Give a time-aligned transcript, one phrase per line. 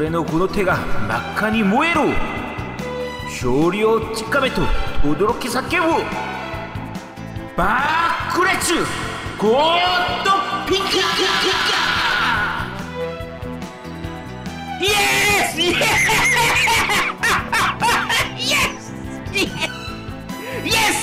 [0.00, 2.06] 俺のこの手が真っ赤に燃えろ。
[3.26, 4.62] 勝利をつかめと
[5.02, 5.68] 驚き叫ぶ
[7.54, 7.80] バ
[8.30, 8.78] ックレッチュ
[9.38, 10.30] ゴーッド
[10.66, 10.88] ピンカ
[14.80, 14.88] イエ
[15.52, 15.76] スイエス
[18.38, 18.56] イエ
[19.28, 19.44] ス
[20.64, 21.00] イエス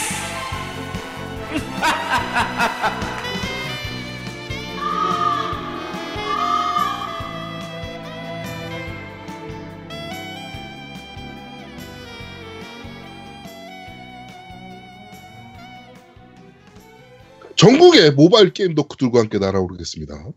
[17.67, 20.31] 전국의 모바일 게임 덕후들과 함께 날아오르겠습니다.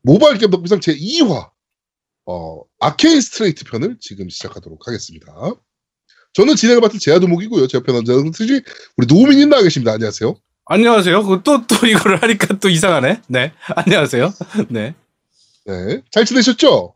[0.00, 1.50] 모바일 겜덕비상 제2화
[2.24, 5.26] 어, 아케인 스트레이트 편을 지금 시작하도록 하겠습니다.
[6.32, 7.66] 저는 진행을 맡은 제아도목이고요.
[7.66, 8.62] 제 옆에 남자는 특히
[8.96, 9.92] 우리 노우민님 나와 계십니다.
[9.92, 10.34] 안녕하세요.
[10.64, 11.24] 안녕하세요.
[11.24, 13.22] 그 또, 또 이거를 하니까 또 이상하네.
[13.28, 13.52] 네.
[13.76, 14.32] 안녕하세요.
[14.70, 14.94] 네.
[15.66, 16.02] 네.
[16.10, 16.94] 잘 지내셨죠?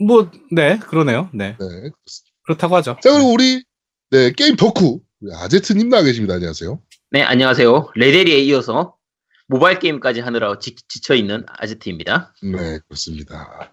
[0.00, 0.78] 뭐, 네.
[0.78, 1.28] 그러네요.
[1.32, 1.56] 네.
[1.58, 1.90] 네.
[2.44, 2.96] 그렇다고 하죠.
[3.02, 3.64] 자, 그리고 우리
[4.10, 6.34] 네, 게임 덕후 우리 아제트님 나와 계십니다.
[6.34, 6.80] 안녕하세요.
[7.10, 7.92] 네, 안녕하세요.
[7.94, 8.94] 레데리에 이어서
[9.46, 12.34] 모바일 게임까지 하느라 지, 지쳐있는 아제트입니다.
[12.42, 13.72] 네, 그렇습니다.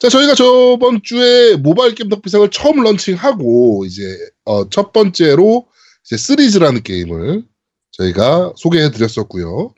[0.00, 4.02] 자, 저희가 저번 주에 모바일 게임 덕비상을 처음 런칭하고, 이제,
[4.44, 5.68] 어, 첫 번째로,
[6.04, 7.44] 이제 시리즈라는 게임을
[7.92, 9.72] 저희가 소개해 드렸었고요.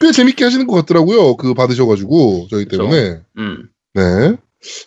[0.00, 1.36] 꽤 재밌게 하시는 것 같더라고요.
[1.36, 2.64] 그 받으셔가지고, 저희.
[2.64, 3.20] 때문에.
[3.36, 4.36] 음, 네.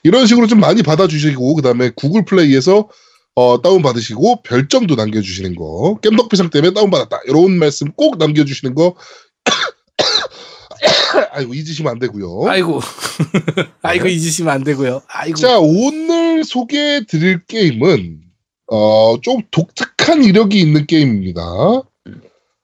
[0.02, 2.89] 이런 식으로 좀 많이 받아주시고, 그 다음에 구글 플레이에서
[3.38, 7.19] 어, 다운받으시고, 별점도 남겨주시는 거, 겜덕비상 때문에 다운받았다.
[7.27, 8.95] 이런 말씀 꼭 남겨주시는 거,
[11.33, 12.47] 아이고, 잊으시면 안 되고요.
[12.47, 12.80] 아이고.
[13.83, 15.03] 아이고, 잊으시면 안 되고요.
[15.08, 15.38] 아이고.
[15.38, 18.21] 자, 오늘 소개해 드릴 게임은,
[18.71, 21.43] 어, 좀 독특한 이력이 있는 게임입니다.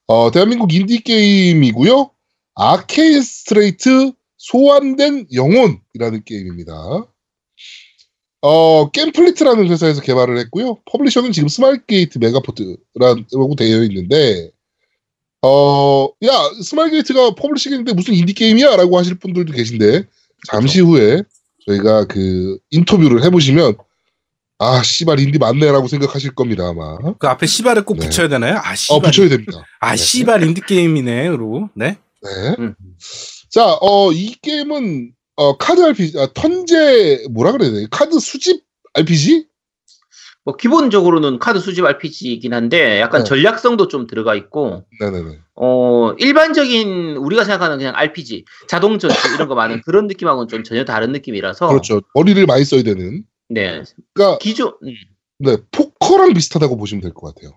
[0.08, 2.10] 어, 대한민국 인디 게임이고요.
[2.56, 6.74] 아케인 스트레이트 소환된 영혼이라는 게임입니다.
[8.46, 10.78] 어, 게임플리트라는 회사에서 개발을 했고요.
[10.92, 14.52] publisher는 지금 스마일게이트 메가포트라고 되어 있는데,
[15.42, 16.32] 어, 야,
[16.62, 18.76] 스마일게이트가 publishing인데 무슨 인디 게임이야?
[18.76, 20.04] 라고 하실 분들도 계신데,
[20.52, 21.24] 잠시 후에
[21.66, 23.78] 저희가 그 인터뷰를 해보시면,
[24.60, 26.98] 아, 씨발, 인디 맞네라고 생각하실 겁니다, 아마.
[27.18, 28.08] 그 앞에 씨발을 꼭 네.
[28.08, 28.60] 붙여야 되나요?
[28.62, 28.98] 아, 씨발.
[28.98, 29.66] 어, 붙여야 됩니다.
[29.80, 29.96] 아, 네.
[29.96, 31.30] 씨발 인디게임이네.
[31.30, 31.70] 그러고.
[31.76, 31.98] 네.
[32.22, 32.56] 네.
[32.60, 32.76] 음.
[33.50, 37.88] 자, 어, 이 게임은, 어, 카드 RPG, 아, 턴제, 뭐라 그래야 돼?
[37.90, 38.64] 카드 수집
[38.94, 39.48] RPG?
[40.46, 43.30] 뭐 기본적으로는 카드 수집 RPG이긴 한데 약간 네.
[43.30, 45.40] 전략성도 좀 들어가 있고 네네네.
[45.56, 50.84] 어 일반적인 우리가 생각하는 그냥 RPG 자동 전투 이런 거 많은 그런 느낌하고는 좀 전혀
[50.84, 52.02] 다른 느낌이라서 그렇죠.
[52.14, 53.24] 머리를 많이 써야 되는.
[53.48, 53.84] 네
[54.14, 54.94] 그러니까, 기존 음,
[55.40, 57.54] 네, 포커랑 비슷하다고 보시면 될 것 같아요.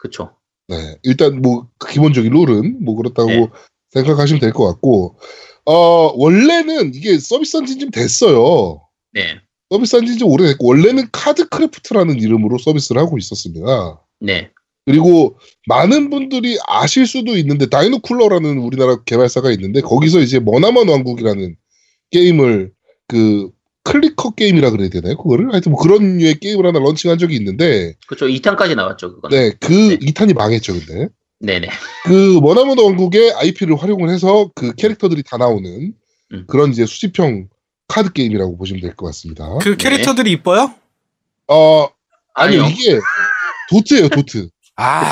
[0.00, 0.34] 그쵸
[0.66, 0.96] 네.
[1.04, 3.48] 일단, 뭐, 그 기본적인 룰은, 뭐, 그렇다고 네.
[3.90, 5.18] 생각하시면 될 것 같고,
[5.66, 8.82] 어, 원래는 이게 서비스한 지 좀 됐어요.
[9.12, 9.38] 네
[9.70, 14.00] 서비스한 지 좀 오래됐고, 원래는 카드 크래프트라는 이름으로 서비스를 하고 있었습니다.
[14.20, 14.50] 네.
[14.86, 21.56] 그리고 많은 분들이 아실 수도 있는데 다이노쿨러라는 우리나라 개발사가 있는데 거기서 이제 머나먼 왕국이라는
[22.10, 22.72] 게임을
[23.08, 23.50] 그
[23.84, 25.16] clicker 게임이라 그래야 되나요?
[25.16, 29.52] 그거를 하여튼 뭐 그런 류의 게임을 하나 런칭한 적이 있는데 그쵸 2탄까지 나왔죠 그건 네,
[29.58, 29.96] 그 네.
[29.98, 31.08] 2탄이 망했죠, 근데.
[31.44, 31.68] 네네
[32.04, 35.92] 그 머나먼 왕국의 IP를 활용을 해서 그 캐릭터들이 다 나오는
[36.32, 36.44] 음.
[36.46, 37.48] 그런 이제 수집형
[37.88, 39.58] 카드 게임이라고 보시면 될 것 같습니다.
[39.60, 40.72] 그 캐릭터들이 이뻐요?
[41.48, 41.88] 어,
[42.34, 42.74] 아니요, 아니 요.
[42.74, 42.98] 이게
[43.70, 44.48] 도트예요, 도트.
[44.76, 45.04] 아,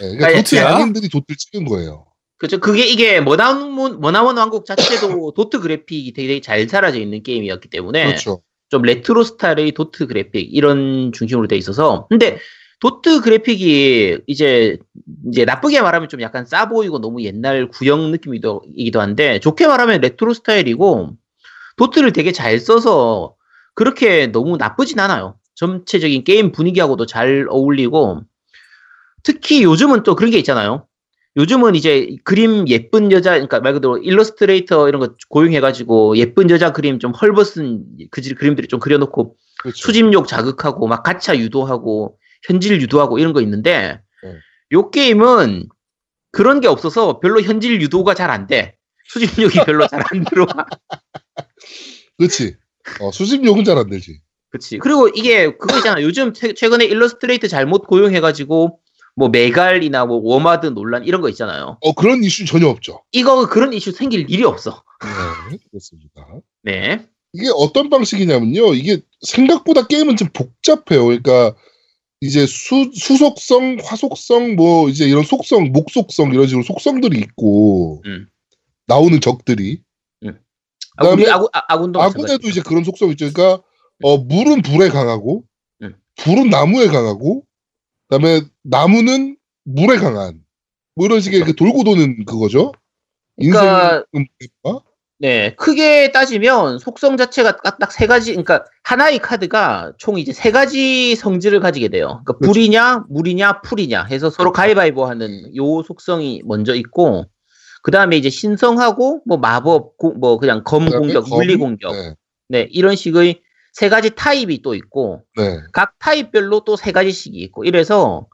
[0.00, 0.62] 네, 그러니까 아니, 도트 야.
[0.72, 2.06] 양인들이 도트를 찍은 거예요.
[2.38, 8.06] 그죠 그게 이게 머나먼 머나먼 왕국 자체도 도트 그래픽이 되게 잘 사라져 있는 게임이었기 때문에
[8.06, 8.42] 그렇죠.
[8.70, 12.38] 좀 레트로 스타일의 도트 그래픽 이런 중심으로 돼 있어서 근데
[12.84, 14.76] 도트 그래픽이 이제
[15.26, 20.02] 이제 나쁘게 말하면 좀 약간 싸 보이고 너무 옛날 구형 느낌이기도 이기도 한데 좋게 말하면
[20.02, 21.16] 레트로 스타일이고
[21.78, 23.36] 도트를 되게 잘 써서
[23.72, 25.36] 그렇게 너무 나쁘진 않아요.
[25.54, 28.20] 전체적인 게임 분위기하고도 잘 어울리고
[29.22, 30.86] 특히 요즘은 또 그런 게 있잖아요.
[31.38, 36.98] 요즘은 이제 그림 예쁜 여자, 그러니까 말 그대로 일러스트레이터 이런 거 고용해가지고 예쁜 여자 그림
[36.98, 39.78] 좀 헐벗은 그 그림들이 좀 그려놓고 그렇죠.
[39.78, 44.34] 수집욕 자극하고 막 가차 유도하고 현질 유도하고 이런 거 있는데 네.
[44.72, 45.68] 요 게임은
[46.32, 48.76] 그런 게 없어서 별로 현질 유도가 잘 안 돼.
[49.08, 50.48] 수집욕이 별로 잘 안 들어와.
[52.18, 52.56] 그렇지.
[53.00, 54.20] 어, 수집욕은 잘 안 되지.
[54.50, 54.78] 그치.
[54.78, 56.00] 그리고 이게 그거 있잖아.
[56.02, 58.78] 요즘 최, 최근에 일러스트레이터 잘못 고용해가지고
[59.16, 61.78] 뭐 메갈이나 뭐 워마드 논란 이런 거 있잖아요.
[61.80, 63.02] 어, 그런 이슈 전혀 없죠.
[63.12, 64.82] 이거 그런 이슈 생길 일이 없어.
[65.50, 66.26] 네, 그렇습니다.
[66.62, 67.04] 네.
[67.32, 68.74] 이게 어떤 방식이냐면요.
[68.74, 71.04] 이게 생각보다 게임은 좀 복잡해요.
[71.06, 71.54] 그러니까
[72.24, 78.26] 이제 수, 수속성, 화속성, 뭐 이제 이런 속성, 목속성 이런 식으로 속성들이 있고 음.
[78.86, 79.82] 나오는 적들이
[80.22, 80.40] 음.
[80.96, 83.30] 아, 그다음에 아군 아, 아군도 아군에도 이제 그런 속성 있죠.
[83.30, 83.62] 그러니까
[84.02, 85.44] 어 물은 불에 강하고
[85.82, 85.94] 음.
[86.16, 87.44] 불은 나무에 강하고
[88.08, 90.42] 그다음에 나무는 물에 강한
[90.94, 92.72] 뭐 이런 식의 그 돌고 도는 그거죠.
[93.36, 94.80] 그러니까 인생
[95.18, 101.14] 네, 크게 따지면 속성 자체가 딱 세 가지, 그러니까 하나의 카드가 총 이제 세 가지
[101.16, 102.20] 성질을 가지게 돼요.
[102.24, 102.52] 그러니까 그렇죠.
[102.52, 107.26] 불이냐, 물이냐, 풀이냐 해서 서로 가위바위보 하는 요 속성이 먼저 있고,
[107.82, 111.92] 그 다음에 이제 신성하고, 뭐 마법, 고- 뭐 그냥 검 공격, 검, 물리 공격.
[111.92, 112.14] 네,
[112.48, 113.40] 네, 이런 식의
[113.72, 118.26] 세 가지 타입이 또 있고, 네, 각 타입별로 또 세 가지씩이 있고, 이래서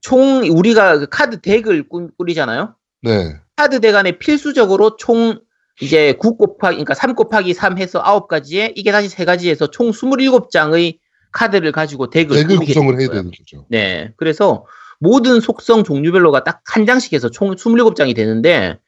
[0.00, 2.76] 총 우리가 그 카드 덱을 꾸- 꾸리잖아요.
[3.02, 5.40] 네, 카드 덱 안에 필수적으로 총
[5.82, 10.98] 이제 9 곱하기 그러니까 3 곱하기 3 해서 9가지에 이게 다시 3가지에서 총 27장의
[11.32, 13.08] 카드를 가지고 덱을, 덱을 구성을 해야.
[13.08, 13.66] 되는 거죠.
[13.68, 14.12] 네.
[14.16, 14.66] 그래서
[15.00, 18.78] 모든 속성 종류별로가 딱 한 장씩 해서 총 27장이 되는데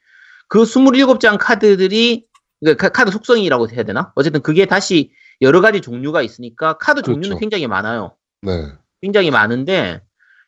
[0.47, 2.25] 그 27장 카드들이
[2.61, 4.11] 그러니까 카- 카드 속성이라고 해야 되나?
[4.15, 5.11] 어쨌든 그게 다시
[5.41, 7.39] 여러 가지 종류가 있으니까 카드 종류는 그렇죠.
[7.39, 8.15] 굉장히 많아요.
[8.41, 8.67] 네,
[9.01, 10.01] 굉장히 많은데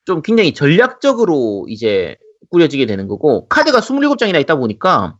[0.05, 2.15] 좀 굉장히 전략적으로 이제
[2.49, 5.17] 꾸려지게 되는 거고 카드가 27장이나 있다 보니까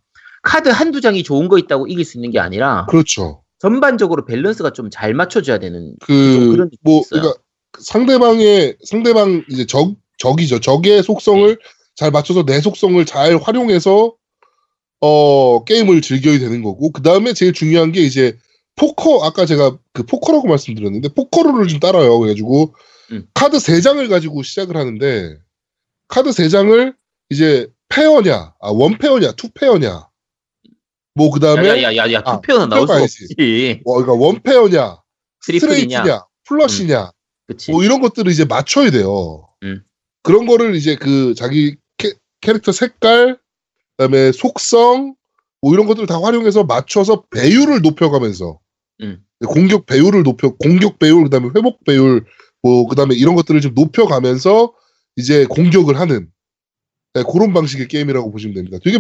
[0.48, 3.44] 카드 한두 장이 좋은 거 있다고 이길 수 있는 게 아니라 그렇죠.
[3.60, 7.04] 전반적으로 밸런스가 좀 잘 맞춰줘야 되는 좀그뭐 있어요.
[7.10, 7.34] 그러니까
[7.80, 10.62] 상대방의 상대방 이제 적 적이죠.
[10.62, 11.58] 적의 속성을
[11.96, 14.16] 잘 맞춰서 내 속성을 잘 활용해서
[15.02, 18.38] 어 게임을 즐겨야 되는 거고 그 다음에 제일 중요한 게 이제
[18.78, 22.18] 포커 아까 제가 그 포커라고 말씀드렸는데 포커룰을 좀 따라요.
[22.20, 22.74] 그래가지고
[23.12, 23.28] 음.
[23.34, 25.38] 카드 세 장을 가지고 시작을 하는데
[26.08, 26.96] 카드 세 장을
[27.30, 30.07] 이제 페어냐, 아 원페어냐, 투페어냐,
[31.18, 33.82] 뭐 그 다음에 야야야야 아, 투페어는 나올 수 없지.
[33.84, 35.02] 뭐 그러니까 원페어냐.
[35.42, 37.12] 스트레이트냐, 플러시냐,
[37.48, 37.72] 그치.
[37.72, 39.48] 뭐 이런 것들을 이제 맞춰야 돼요.
[39.64, 39.82] 음.
[40.24, 43.40] 그런 거를 이제 그 자기 캐, 캐릭터 색깔,
[43.96, 45.16] 그다음에 속성,
[45.62, 48.60] 뭐 이런 것들을 다 활용해서 맞춰서 배율을 높여가면서
[49.02, 49.24] 음.
[49.48, 52.26] 공격 배율을 높여 공격 배율 그다음에 회복 배율
[52.62, 54.74] 뭐 그다음에 이런 것들을 좀 높여가면서
[55.16, 56.30] 이제 공격을 하는
[57.14, 58.78] 네, 그런 방식의 게임이라고 보시면 됩니다.
[58.84, 59.00] 되게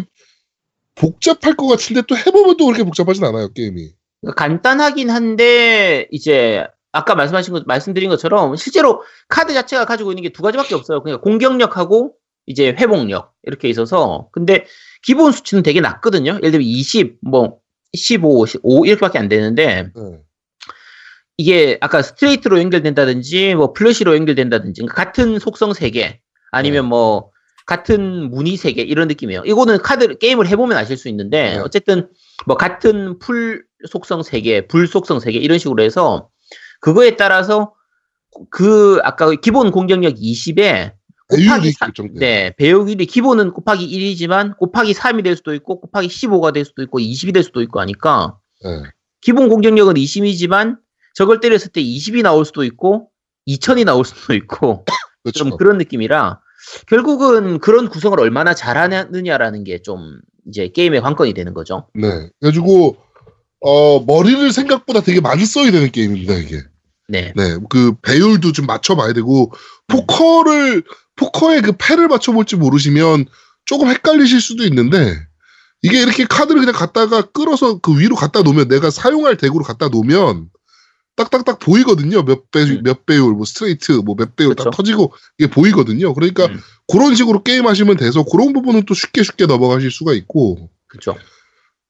[0.99, 3.91] 복잡할 것 같은데 또 해보면 또 그렇게 복잡하진 않아요 게임이.
[4.35, 10.41] 간단하긴 한데 이제 아까 말씀하신 것 말씀드린 것처럼 실제로 카드 자체가 가지고 있는 게 두
[10.41, 11.03] 가지밖에 없어요.
[11.03, 12.13] 그러니까 공격력하고
[12.47, 14.65] 이제 회복력 이렇게 있어서 근데
[15.03, 16.31] 기본 수치는 되게 낮거든요.
[16.41, 17.59] 예를 들면 20, 뭐
[17.93, 20.21] 15, 5 이렇게밖에 안 되는데 네.
[21.37, 26.17] 이게 아까 스트레이트로 연결된다든지 뭐 플러시로 연결된다든지 같은 속성 3개
[26.51, 26.89] 아니면 네.
[26.89, 27.31] 뭐
[27.67, 29.43] 같은 무늬 3개 이런 느낌이에요.
[29.45, 31.57] 이거는 카드 게임을 해보면 아실 수 있는데 네.
[31.59, 32.09] 어쨌든
[32.47, 36.29] 뭐 같은 풀 속성 3개, 불 속성 3개 이런 식으로 해서
[36.79, 37.73] 그거에 따라서
[38.49, 40.93] 그 아까 기본 공격력 20에
[41.27, 42.19] 곱하기 배율이 3, 결정돼.
[42.19, 46.99] 네, 배우길이 기본은 곱하기 1이지만 곱하기 3이 될 수도 있고 곱하기 15가 될 수도 있고
[46.99, 48.83] 20이 될 수도 있고 하니까 네.
[49.19, 50.77] 기본 공격력은 20이지만
[51.15, 53.09] 저걸 때렸을 때 20이 나올 수도 있고
[53.45, 54.85] 2000이 나올 수도 있고
[55.23, 55.39] 그렇죠.
[55.39, 56.39] 좀 그런 느낌이라
[56.87, 61.87] 결국은 그런 구성을 얼마나 잘하느냐라는 게 좀 이제 게임의 관건이 되는 거죠.
[61.93, 62.29] 네.
[62.39, 62.97] 그래가지고
[63.59, 66.61] 어 머리를 생각보다 되게 많이 써야 되는 게임입니다 이게.
[67.09, 67.33] 네.
[67.35, 67.57] 네.
[67.69, 69.51] 그 배율도 좀 맞춰봐야 되고
[69.87, 70.83] 포커를
[71.15, 73.25] 포커의 그 패를 맞춰볼 줄 모르시면
[73.65, 75.15] 조금 헷갈리실 수도 있는데
[75.81, 80.47] 이게 이렇게 카드를 그냥 갖다가 끌어서 그 위로 갖다 놓으면 내가 사용할 덱으로 갖다 놓으면
[81.17, 82.23] 딱딱딱 보이거든요.
[82.23, 82.81] 몇 배, 음.
[82.83, 84.63] 몇 배율, 뭐 스트레이트, 뭐 몇 배율 그쵸.
[84.65, 86.13] 딱 터지고 이게 보이거든요.
[86.13, 86.59] 그러니까 음.
[86.87, 91.17] 그런 식으로 게임 하시면 돼서 그런 부분은 또 쉽게 쉽게 넘어가실 수가 있고 그렇죠.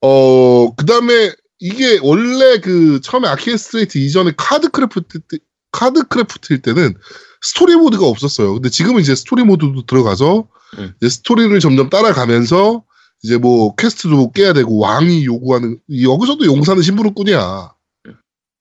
[0.02, 5.38] 어, 그 다음에 이게 원래 그 처음에 아케인 스트레이트 이전에 카드 크래프트, 때-
[5.72, 6.96] 카드 크래프트일 때는
[7.42, 8.54] 스토리 모드가 없었어요.
[8.54, 10.48] 근데 지금은 이제 스토리 모드도 들어가서
[10.80, 10.94] 음.
[11.02, 12.84] 이제 스토리를 점점 따라가면서
[13.24, 17.74] 이제 뭐 퀘스트도 깨야 되고 왕이 요구하는 여기서도 용사는 심부름꾼이야.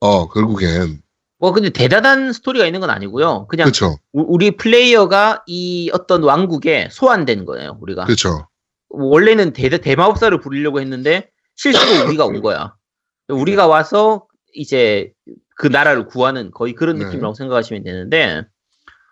[0.00, 1.00] 어, 결국엔.
[1.38, 3.46] 뭐 근데 대단한 스토리가 있는 건 아니고요.
[3.48, 3.66] 그냥.
[4.12, 7.78] 우- 우리 플레이어가 이 어떤 왕국에 소환된 거예요.
[7.80, 8.48] 우리가 그렇죠.
[8.88, 11.82] 원래는 대, 대마법사를 부리려고 했는데 실수로
[12.16, 12.74] 우리가 온 거야.
[13.28, 15.12] 우리가 와서 이제
[15.56, 17.04] 그 나라를 구하는 거의 그런 네.
[17.04, 18.42] 느낌이라고 생각하시면 되는데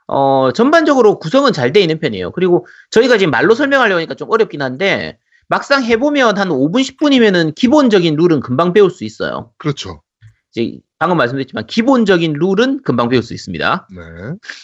[0.07, 2.31] 어 전반적으로 구성은 잘 돼 있는 편이에요.
[2.33, 8.17] 그리고 저희가 지금 말로 설명하려고 하니까 좀 어렵긴 한데 막상 해보면 한 5분 10분이면은 기본적인
[8.17, 9.53] 룰은 금방 배울 수 있어요.
[9.59, 10.03] 그렇죠.
[10.54, 13.88] 이제 방금 말씀드렸지만 기본적인 룰은 금방 배울 수 있습니다.
[13.90, 14.02] 네.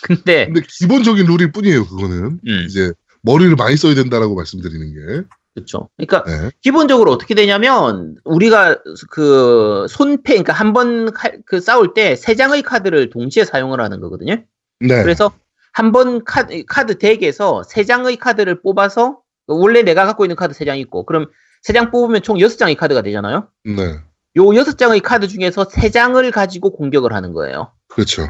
[0.03, 2.41] 근데 근데 기본적인 룰일 뿐이에요, 그거는.
[2.47, 2.93] 음, 이제
[3.23, 5.27] 머리를 많이 써야 된다라고 말씀드리는 게.
[5.55, 5.91] 그렇죠.
[5.97, 6.51] 그러니까 네.
[6.63, 8.79] 기본적으로 어떻게 되냐면 우리가
[9.11, 11.11] 그 손패 그러니까 한 번
[11.45, 14.37] 그 싸울 때 세 장의 카드를 동시에 사용을 하는 거거든요.
[14.79, 15.03] 네.
[15.03, 15.33] 그래서
[15.73, 20.65] 한 번 카드 카드 덱에서 세 장의 카드를 뽑아서 원래 내가 갖고 있는 카드 세
[20.65, 21.27] 장 있고 그럼
[21.63, 23.49] 세 장 뽑으면 총 여섯 장의 카드가 되잖아요.
[23.65, 23.99] 네.
[24.37, 27.73] 요 여섯 장의 카드 중에서 세 장을 가지고 공격을 하는 거예요.
[27.89, 28.29] 그렇죠.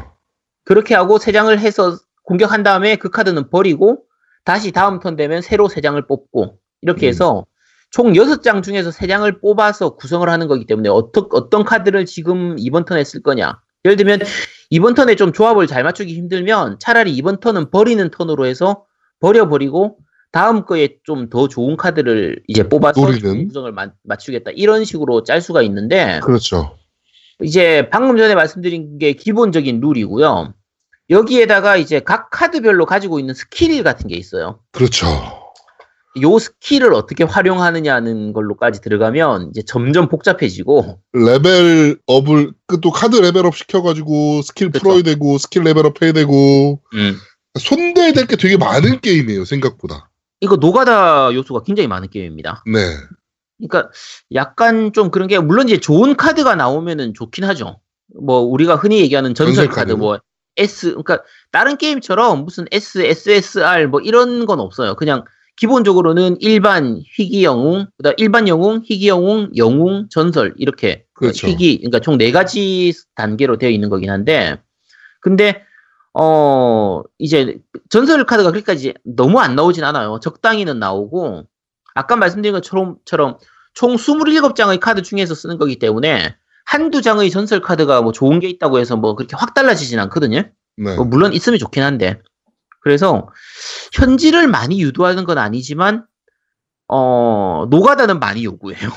[0.63, 4.03] 그렇게 하고 세 장을 해서 공격한 다음에 그 카드는 버리고
[4.43, 7.09] 다시 다음 턴 되면 새로 세 장을 뽑고 이렇게 음.
[7.09, 7.45] 해서
[7.91, 12.55] 총 여섯 장 중에서 세 장을 뽑아서 구성을 하는 거기 때문에 어떤 어떤 카드를 지금
[12.57, 13.59] 이번 턴에 쓸 거냐.
[13.85, 14.19] 예를 들면
[14.69, 18.85] 이번 턴에 좀 조합을 잘 맞추기 힘들면 차라리 이번 턴은 버리는 턴으로 해서
[19.19, 19.97] 버려버리고
[20.31, 23.47] 다음 거에 좀 더 좋은 카드를 이제 뽑아서 노리는.
[23.47, 26.77] 구성을 마- 맞추겠다 이런 식으로 짤 수가 있는데 그렇죠.
[27.41, 30.53] 이제 방금 전에 말씀드린 게 기본적인 룰이고요.
[31.09, 34.59] 여기에다가 이제 각 카드별로 가지고 있는 스킬 같은 게 있어요.
[34.71, 35.07] 그렇죠.
[36.21, 44.41] 요 스킬을 어떻게 활용하느냐는 걸로까지 들어가면 이제 점점 복잡해지고 레벨업을 그 또 카드 레벨업 시켜가지고
[44.41, 44.83] 스킬 그쵸.
[44.83, 47.15] 풀어야 되고 스킬 레벨업 해야 되고 음.
[47.59, 50.09] 손대야 될 게 되게 많은 게임이에요 생각보다.
[50.41, 52.63] 이거 노가다 요소가 굉장히 많은 게임입니다.
[52.65, 52.79] 네.
[53.57, 53.91] 그러니까
[54.33, 57.79] 약간 좀 그런 게 물론 이제 좋은 카드가 나오면은 좋긴 하죠.
[58.19, 59.93] 뭐 우리가 흔히 얘기하는 전설 카드.
[59.93, 60.19] 뭐
[60.57, 61.21] S 그러니까
[61.51, 64.95] 다른 게임처럼 무슨 S, SSR 뭐 이런 건 없어요.
[64.95, 65.23] 그냥
[65.57, 71.47] 기본적으로는 일반 희귀 영웅, 그다음 일반 영웅, 희귀 영웅, 영웅, 전설 이렇게 그렇죠.
[71.47, 74.57] 희귀 그러니까 총 네 가지 단계로 되어 있는 거긴 한데
[75.21, 75.63] 근데
[76.13, 80.19] 어 이제 전설 카드가 그렇게까지 너무 안 나오진 않아요.
[80.21, 81.43] 적당히는 나오고
[81.95, 83.37] 아까 말씀드린 것처럼 처럼
[83.73, 88.79] 총 27장의 카드 중에서 쓰는 거기 때문에 한두 장의 전설 카드가 뭐 좋은 게 있다고
[88.79, 90.43] 해서 뭐 그렇게 확 달라지진 않거든요.
[90.77, 90.95] 네.
[90.95, 92.21] 뭐 물론 있으면 좋긴 한데.
[92.81, 93.27] 그래서
[93.93, 96.05] 현질을 많이 유도하는 건 아니지만
[96.87, 98.89] 어 노가다는 많이 요구해요.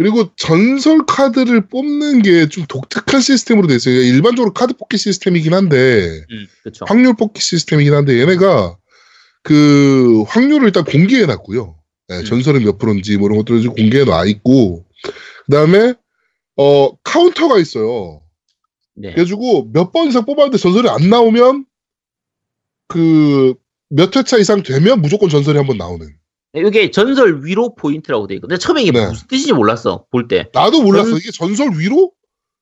[0.00, 3.94] 그리고 전설 카드를 뽑는 게 좀 독특한 시스템으로 돼 있어요.
[4.00, 6.24] 일반적으로 카드 뽑기 시스템이긴 한데
[6.62, 6.86] 그렇죠.
[6.88, 8.78] 확률 뽑기 시스템이긴 한데 얘네가
[9.42, 11.76] 그 확률을 일단 공개해 놨고요.
[12.08, 12.24] 네, 음.
[12.24, 14.86] 전설은 몇 프로인지 뭐 이런 것들을 공개해 놔 있고
[15.44, 15.92] 그다음에
[16.56, 18.22] 어 카운터가 있어요.
[18.96, 19.12] 네.
[19.12, 21.66] 그래가지고 몇 번 이상 뽑았는데 전설이 안 나오면
[22.88, 23.54] 그
[23.92, 26.06] 몇 회차 이상 되면 무조건 전설이 한 번 나오는.
[26.54, 28.58] 이게 전설 위로 포인트라고 돼 있거든요.
[28.58, 29.06] 처음에 이게 네.
[29.06, 30.48] 무슨 뜻인지 몰랐어 볼 때.
[30.52, 31.10] 나도 몰랐어.
[31.10, 32.12] 전- 이게 전설 위로?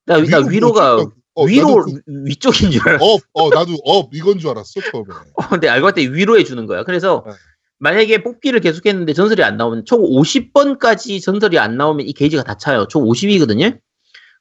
[0.05, 1.11] 나, 나 위로가 뭐지?
[1.35, 3.03] 어, 위로 나도 그- 위쪽인 줄 알았어.
[3.05, 5.05] 업, 어, 나도 업 이건 줄 알았어 처음에.
[5.49, 6.83] 근데 알고 봤더니 위로해 주는 거야.
[6.83, 7.33] 그래서 네.
[7.79, 12.87] 만약에 뽑기를 계속했는데 전설이 안 나오면 총 50번까지 전설이 안 나오면 이 게이지가 다 차요.
[12.89, 13.79] 총 50이거든요.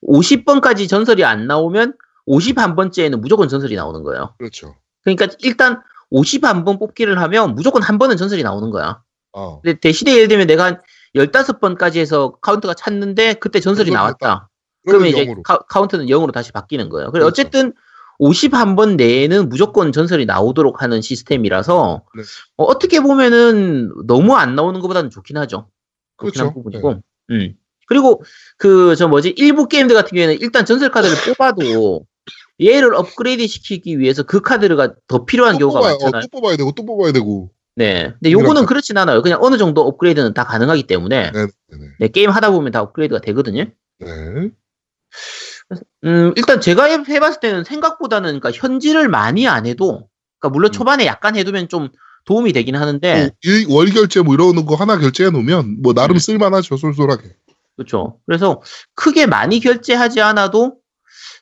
[0.07, 1.95] 50번까지 전설이 안 나오면
[2.27, 4.35] 51번째에는 무조건 전설이 나오는 거예요.
[4.39, 4.75] 그렇죠.
[5.05, 5.81] 그러니까 일단
[6.13, 9.03] 51번 뽑기를 하면 무조건 한 번은 전설이 나오는 거야.
[9.33, 9.61] 어.
[9.61, 10.81] 근데 대신에 예를 들면 내가 한
[11.15, 14.49] 15번까지 해서 카운트가 찼는데 그때 전설이 나왔다.
[14.87, 15.43] 그러면 그러면 이제.
[15.45, 17.11] 카, 카운트는 0으로 다시 바뀌는 거예요.
[17.11, 17.29] 그래 그렇죠.
[17.29, 17.73] 어쨌든
[18.21, 22.23] 51번 내에는 무조건 전설이 나오도록 하는 시스템이라서 네.
[22.57, 25.69] 어떻게 보면은 너무 안 나오는 것보다는 좋긴 하죠.
[26.17, 26.63] 그렇긴 한 그렇죠.
[26.63, 27.03] 부분이고.
[27.31, 27.55] 음.
[27.87, 28.23] 그리고
[28.59, 32.05] 그 저 뭐지 일부 게임들 같은 경우에는 일단 전설 카드를 뽑아도
[32.61, 36.23] 얘를 업그레이드 시키기 위해서 그 카드가 더 필요한 또 경우가 뽑아야, 어, 많잖아요.
[36.23, 37.51] 또 뽑아야 되고 또 뽑아야 되고.
[37.79, 38.13] 네.
[38.15, 39.23] 근데 요거는 그렇진 않아요.
[39.23, 43.21] 그냥 어느 정도 업그레이드는 다 가능하기 때문에 네, 네, 네, 게임 하다 보면 다 업그레이드가
[43.21, 43.67] 되거든요.
[44.01, 44.09] 네.
[46.05, 50.09] 음, 일단 제가 해- 해봤을 때는 생각보다는 그러니까 현질을 많이 안 해도
[50.41, 50.73] 그러니까 물론 음.
[50.73, 51.89] 초반에 약간 해두면 좀
[52.25, 56.17] 도움이 되긴 하는데 뭐 일- 월 결제 뭐 이런 거 하나 결제해 놓으면 뭐 나름
[56.17, 56.19] 음.
[56.19, 57.23] 쓸만하죠 쏠쏠하게.
[57.77, 58.19] 그렇죠.
[58.27, 58.61] 그래서
[58.97, 60.79] 크게 많이 결제하지 않아도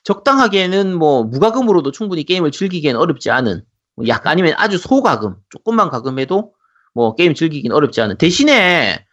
[0.03, 3.63] 적당하게는 뭐 무과금으로도 충분히 게임을 즐기기엔 어렵지 않은 뭐
[4.07, 6.53] 약간 아니면 아주 소가금 조금만 가금해도
[6.93, 9.03] 뭐 게임 즐기긴 어렵지 않은 대신에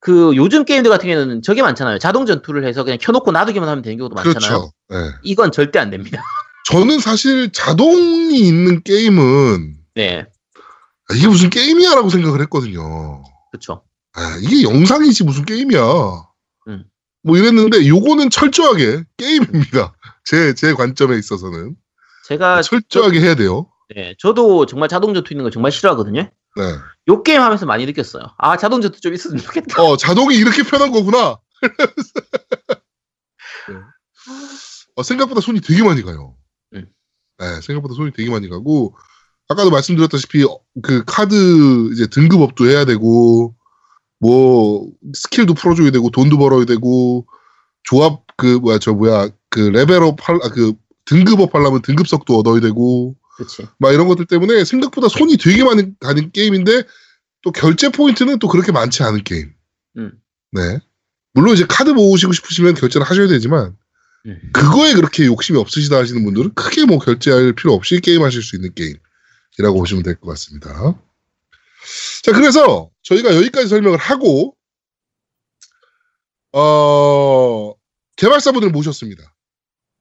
[0.00, 1.98] 그 요즘 게임들 같은 경우는 저게 많잖아요.
[1.98, 4.40] 자동 전투를 해서 그냥 켜놓고 놔두기만 하면 되는 경우도 많잖아요.
[4.40, 4.72] 그렇죠.
[4.88, 4.96] 네.
[5.22, 6.22] 이건 절대 안 됩니다.
[6.66, 10.26] 저는 사실 자동이 있는 게임은 네,
[11.08, 13.22] 아, 이게 무슨 게임이야라고 생각을 했거든요.
[13.50, 13.82] 그렇죠.
[14.14, 15.80] 아, 이게 영상이지 무슨 게임이야.
[16.68, 16.84] 음.
[17.22, 19.94] 뭐 이랬는데 요거는 철저하게 게임입니다.
[20.24, 21.76] 제, 제 관점에 있어서는.
[22.28, 23.68] 제가 철저하게 해야 돼요.
[23.94, 26.22] 네, 저도 정말 자동 전투 있는 거 정말 싫어하거든요.
[26.22, 26.62] 네.
[27.08, 28.34] 요 게임 하면서 많이 느꼈어요.
[28.38, 29.82] 아, 자동 전투 좀 있었으면 좋겠다.
[29.82, 31.38] 어, 자동이 이렇게 편한 거구나.
[31.62, 31.68] 네.
[34.96, 36.36] 어, 생각보다 손이 되게 많이 가요.
[36.74, 36.86] 음.
[37.38, 38.96] 네, 생각보다 손이 되게 많이 가고,
[39.48, 43.54] 아까도 말씀드렸다시피, 어, 그 카드 이제 등급업도 해야 되고,
[44.18, 47.26] 뭐, 스킬도 풀어줘야 되고, 돈도 벌어야 되고,
[47.84, 50.72] 조합, 그, 뭐야, 저 뭐야, 그 레벨업 할, 아, 그
[51.04, 53.66] 등급업 하려면 등급석도 얻어야 되고, 그렇지.
[53.78, 56.82] 막 이런 것들 때문에 생각보다 손이 되게 많이 가는 게임인데
[57.42, 59.52] 또 결제 포인트는 또 그렇게 많지 않은 게임.
[59.98, 60.12] 음.
[60.52, 60.78] 네.
[61.34, 63.76] 물론 이제 카드 모으시고 싶으시면 결제를 하셔야 되지만
[64.26, 64.40] 음.
[64.52, 69.78] 그거에 그렇게 욕심이 없으시다 하시는 분들은 크게 뭐 결제할 필요 없이 게임하실 수 있는 게임이라고
[69.78, 70.98] 보시면 될 것 같습니다.
[72.24, 74.56] 자, 그래서 저희가 여기까지 설명을 하고
[76.52, 77.74] 어
[78.16, 79.22] 개발사분을 모셨습니다.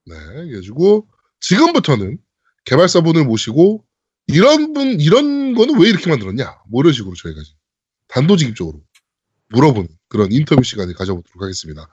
[0.06, 1.08] 네, 그래가지고
[1.42, 2.18] 지금부터는
[2.66, 3.84] 개발사분을 모시고
[4.28, 7.42] 이런 분 이런 거는 왜 이렇게 만들었냐 뭐 이런 식으로 저희가
[8.08, 8.82] 단도직입적으로
[9.50, 11.88] 물어보는 그런 인터뷰 시간을 가져보도록 하겠습니다.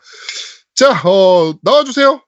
[0.74, 2.20] 자, 어, 나와주세요.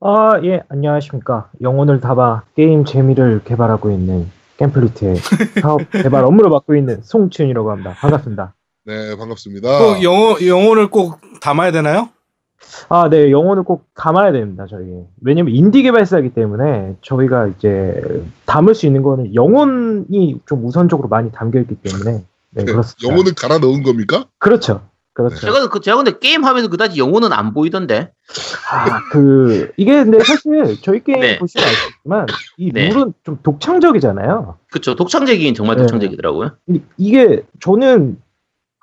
[0.00, 1.50] 아, 예, 안녕하십니까.
[1.60, 5.16] 영혼을 담아 게임 재미를 개발하고 있는 겜플리트의
[5.60, 7.94] 사업 개발 업무를 맡고 있는 송치윤이라고 합니다.
[7.94, 8.54] 반갑습니다.
[8.84, 9.78] 네, 반갑습니다.
[9.78, 12.10] 꼭 영어 영어를 꼭 담아야 되나요?
[12.88, 14.84] 아, 네, 영혼을 꼭 담아야 됩니다, 저희.
[15.20, 21.60] 왜냐면 인디 개발사이기 때문에 저희가 이제 담을 수 있는 거는 영혼이 좀 우선적으로 많이 담겨
[21.60, 23.08] 있기 때문에 네, 그렇습니다.
[23.08, 24.26] 영혼을 갈아 넣은 겁니까?
[24.38, 24.82] 그렇죠.
[25.14, 25.36] 그렇죠.
[25.36, 28.10] 제가 그 제가 근데 게임 하면서 그다지 영혼은 안 보이던데.
[28.70, 31.38] 아, 그 이게 근데 사실 저희 게임 네.
[31.38, 32.26] 보시면 알겠지만
[32.56, 32.88] 이 네.
[32.88, 34.56] 룰은 좀 독창적이잖아요.
[34.70, 35.82] 그쵸 독창적이긴 정말 네.
[35.82, 36.52] 독창적이더라고요.
[36.68, 38.16] 이- 이게 저는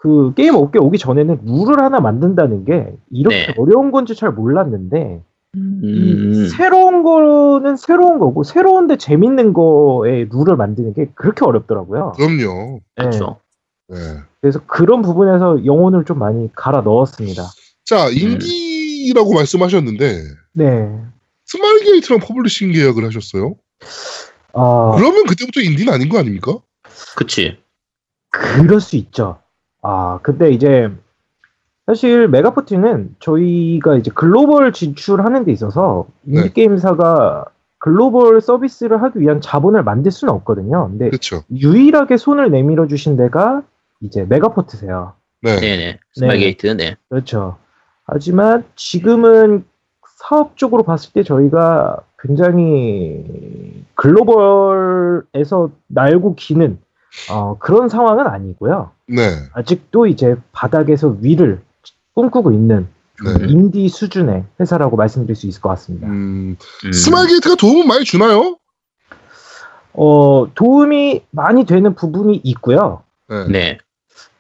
[0.01, 3.53] 그 게임 업계 오기 전에는 룰을 하나 만든다는 게 이렇게 네.
[3.57, 5.21] 어려운 건지 잘 몰랐는데
[5.55, 6.47] 이 음.
[6.55, 12.13] 새로운 거는 새로운 거고 새로운데 재밌는 거에 룰을 만드는 게 그렇게 어렵더라고요.
[12.15, 12.79] 그럼요.
[12.95, 13.03] 네.
[13.03, 13.41] 그렇죠.
[13.89, 13.97] 네.
[14.39, 17.43] 그래서 그런 부분에서 영혼을 좀 많이 갈아 넣었습니다.
[17.83, 18.13] 자, 음.
[18.13, 20.21] 인디라고 말씀하셨는데
[20.53, 20.99] 네.
[21.45, 23.55] 스마일 게이트랑 퍼블리싱 계약을 하셨어요.
[24.53, 26.57] 어, 그러면 그때부터 인디는 아닌 거 아닙니까?
[27.17, 27.57] 그치.
[28.29, 29.38] 그럴 수 있죠.
[29.81, 30.89] 아, 근데 이제
[31.85, 36.41] 사실 메가포트는 저희가 이제 글로벌 진출하는 데 있어서 네.
[36.41, 37.45] 인디 게임사가
[37.79, 40.89] 글로벌 서비스를 하기 위한 자본을 만들 수는 없거든요.
[40.89, 41.43] 근데 그렇죠.
[41.51, 43.63] 유일하게 손을 내밀어 주신 데가
[44.01, 45.13] 이제 메가포트세요.
[45.41, 45.55] 네.
[45.59, 45.99] 네네.
[46.13, 46.67] 스마일게이트.
[46.67, 46.95] 네.
[47.07, 47.57] 그렇죠.
[48.05, 49.65] 하지만 지금은
[50.17, 56.79] 사업적으로 봤을 때 저희가 굉장히 글로벌에서 날고 기는
[57.29, 58.91] 어, 그런 상황은 아니고요.
[59.07, 59.43] 네.
[59.53, 61.61] 아직도 이제 바닥에서 위를
[62.13, 62.87] 꿈꾸고 있는
[63.23, 63.47] 네.
[63.47, 66.07] 인디 수준의 회사라고 말씀드릴 수 있을 것 같습니다.
[66.07, 66.91] 음, 음.
[66.91, 68.57] 스마일 게이트가 도움을 많이 주나요?
[69.93, 73.03] 어, 도움이 많이 되는 부분이 있고요.
[73.27, 73.47] 네.
[73.47, 73.77] 네.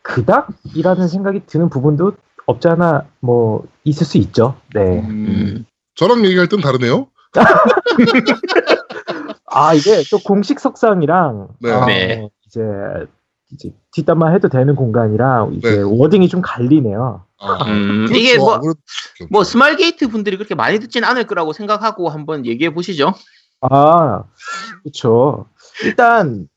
[0.01, 2.13] 그닥이라는 생각이 드는 부분도
[2.45, 4.55] 없잖아 뭐 있을 수 있죠.
[4.73, 4.81] 네.
[4.81, 5.65] 음, 음.
[5.95, 7.07] 저랑 얘기할 땐 다르네요.
[9.45, 11.71] 아 이게 또 공식 석상이랑 네.
[11.71, 12.29] 아, 네.
[12.49, 12.61] 이제
[13.51, 15.81] 이제 뒷담화 해도 되는 공간이랑 이제 네.
[15.81, 17.23] wording이 좀 갈리네요.
[17.39, 18.15] 아, 음, 그렇죠.
[18.15, 18.79] 이게 뭐, 아무래도-
[19.31, 23.13] 뭐 스마일게이트 분들이 그렇게 많이 듣진 않을 거라고 생각하고 한번 얘기해 보시죠.
[23.61, 24.23] 아
[24.83, 25.45] 그렇죠.
[25.83, 26.47] 일단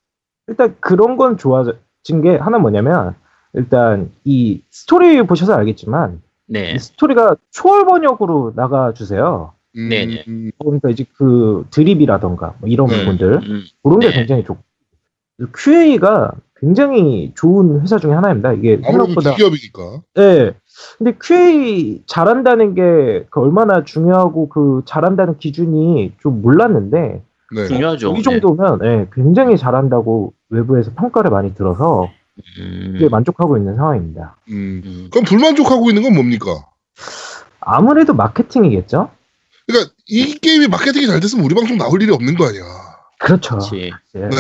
[0.49, 3.15] 일단 그런 건 좋아진 게 하나 뭐냐면
[3.55, 6.73] 일단 이 스토리 보셔서 알겠지만 네.
[6.73, 9.53] 이 스토리가 초월 번역으로 나가 주세요.
[9.77, 10.25] 음, 네네.
[10.29, 12.99] 음, 그러니까 이제 그 드립이라던가 뭐 이런 네.
[12.99, 13.63] 부분들 음.
[13.83, 14.15] 그런 게 네.
[14.15, 14.63] 굉장히 좋고
[15.53, 18.53] QA가 굉장히 좋은 회사 중에 하나입니다.
[18.53, 20.03] 이게 생각보다 기업이니까.
[20.15, 20.53] 네.
[20.99, 27.23] 근데 QA 잘한다는 게그 얼마나 중요하고 그 잘한다는 기준이 좀 몰랐는데
[27.55, 27.67] 네.
[27.67, 28.15] 중요하죠.
[28.17, 32.63] 이 정도면 예, 굉장히 잘한다고 외부에서 평가를 많이 들어서 네.
[32.63, 32.97] 음.
[32.99, 34.37] 꽤 만족하고 있는 상황입니다.
[34.51, 34.83] 음.
[34.85, 35.09] 음.
[35.11, 36.65] 그럼 불만족하고 있는 건 뭡니까?
[37.61, 39.11] 아무래도 마케팅이겠죠?
[39.67, 42.63] 그러니까 이 게임이 마케팅이 잘 됐으면 우리 방송 나올 일이 없는 거 아니야.
[43.19, 43.59] 그렇죠.
[43.59, 43.93] 그렇지.
[44.17, 44.31] 예, 네.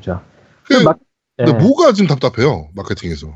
[0.00, 0.20] 그렇죠.
[0.64, 0.94] 그, 마-
[1.40, 1.44] 예.
[1.44, 2.68] 근데 뭐가 지금 답답해요?
[2.74, 3.28] 마케팅에서.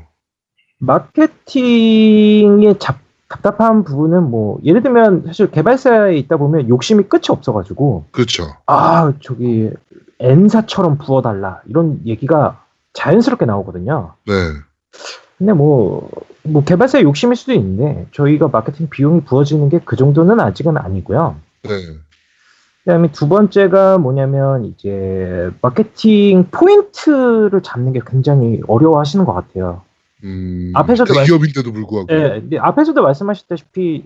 [0.79, 8.43] 마케팅의 잡- 답답한 부분은 뭐 예를 들면 사실 개발사에 있다 보면 욕심이 끝이 없어가지고 그렇죠.
[8.65, 9.69] 아 저기
[10.19, 14.13] N사처럼 부어달라 이런 얘기가 자연스럽게 나오거든요.
[14.25, 14.33] 네.
[15.37, 16.09] 근데 뭐,
[16.43, 21.37] 뭐 개발사의 욕심일 수도 있는데 저희가 마케팅 비용이 부어지는 게 그 정도는 아직은 아니고요.
[21.63, 21.69] 네.
[22.83, 29.81] 그다음에 두 번째가 뭐냐면 이제 마케팅 포인트를 잡는 게 굉장히 어려워하시는 것 같아요.
[30.23, 32.07] 음, 앞에서도 말- 대기업인데도 불구하고.
[32.07, 34.05] 네, 근데 앞에서도 말씀하셨다시피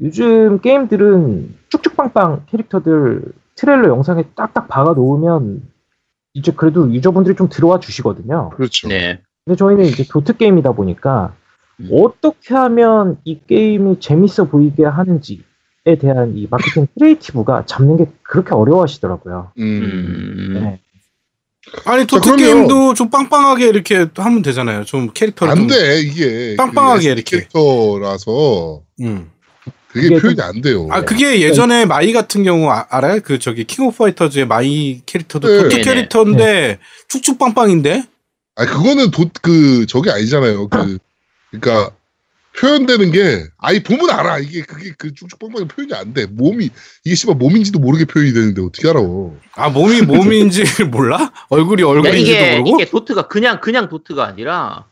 [0.00, 3.22] 요즘 게임들은 쭉쭉빵빵 캐릭터들
[3.56, 5.62] 트레일러 영상에 딱딱 박아 놓으면
[6.34, 8.50] 이제 그래도 유저분들이 좀 들어와 주시거든요.
[8.50, 8.86] 그렇죠.
[8.88, 9.20] 네.
[9.44, 11.34] 근데 저희는 이제 도트 게임이다 보니까
[11.80, 11.88] 음.
[11.92, 15.38] 어떻게 하면 이 게임이 재밌어 보이게 하는지에
[15.96, 19.52] 대한 이 마케팅 creative가 잡는 게 그렇게 어려워하시더라고요.
[19.58, 19.62] 음.
[19.64, 20.60] 음.
[20.62, 20.80] 네.
[21.84, 24.84] 아니 자, 도트 그러면- 게임도 좀 빵빵하게 이렇게 하면 되잖아요.
[24.84, 26.56] 좀 캐릭터를 안 좀- 돼, 이게.
[26.56, 27.22] 빵빵하게 그 이렇게.
[27.38, 29.30] 캐릭터라서 음.
[29.88, 30.86] 그게 이게 표현이 안 돼요.
[30.90, 33.20] 아 그게 예전에 마이 같은 경우 아, 알아요?
[33.22, 35.56] 그 저기 킹 오브 파이터즈의 마이 캐릭터도 네.
[35.62, 35.82] 도트 네네.
[35.82, 38.04] 캐릭터인데 쭉쭉 빵빵인데
[38.56, 40.68] 아 그거는 도, 그 저게 아니잖아요.
[40.68, 40.98] 그
[41.50, 41.90] 그러니까
[42.60, 44.38] 표현되는 게 아이 보면 알아.
[44.38, 46.26] 이게 그게 그 쭉쭉 뻥뻥이 표현이 안 돼.
[46.26, 46.70] 몸이
[47.04, 49.00] 이게 씨발 몸인지도 모르게 표현이 되는데 어떻게 알아?
[49.54, 51.30] 아 몸이 몸인지 몰라?
[51.50, 52.80] 얼굴이 그러니까 얼굴인지도 이게 모르고?
[52.80, 54.86] 이게 도트가 그냥 그냥 도트가 아니라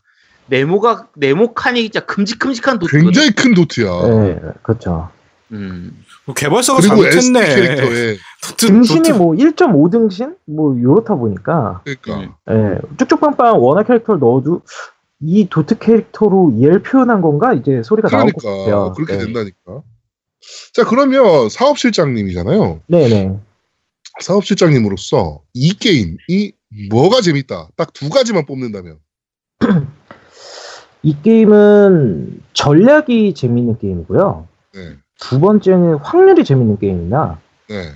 [0.47, 2.97] 네모가 네모 칸이 진짜 큼직큼직한 도트.
[2.97, 3.89] 굉장히 큰 도트야.
[4.07, 5.09] 네, 그렇죠.
[5.51, 6.03] 음.
[6.35, 7.55] 개발사가 그리고 SD 잘못했네.
[7.55, 10.35] 캐릭터에 도트- 등신이 도트- 뭐1.5 등신?
[10.45, 12.73] 뭐 요렇다 보니까 그러니까 음.
[12.75, 14.61] 예, 쭉쭉빵빵 원화 캐릭터를 넣어도
[15.21, 18.91] 이 도트 캐릭터로 얘를 표현한 건가 이제 소리가 나올 것 그러니까.
[18.93, 19.19] 그렇게 네.
[19.25, 19.81] 된다니까.
[20.73, 22.81] 자 그러면 사업실장님이잖아요.
[22.87, 23.39] 네네.
[24.21, 26.51] 사업실장님으로서 이 게임이
[26.89, 27.69] 뭐가 재밌다.
[27.75, 28.97] 딱 두 가지만 뽑는다면.
[31.03, 34.47] 이 게임은 전략이 재밌는 게임이고요.
[34.73, 34.97] 네.
[35.19, 37.91] 두 번째는 확률이 재밌는 게임이나 네.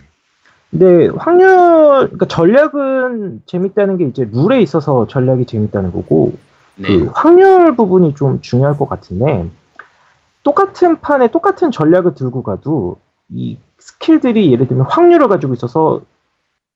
[0.72, 6.34] 근데 확률 그러니까 전략은 재밌다는 게 이제 룰에 있어서 전략이 재밌다는 거고
[6.82, 6.88] 네.
[6.88, 9.50] 그 확률 부분이 좀 중요할 것 같은데
[10.44, 12.98] 똑같은 판에 똑같은 전략을 들고 가도
[13.30, 16.02] 이 스킬들이 예를 들면 확률을 가지고 있어서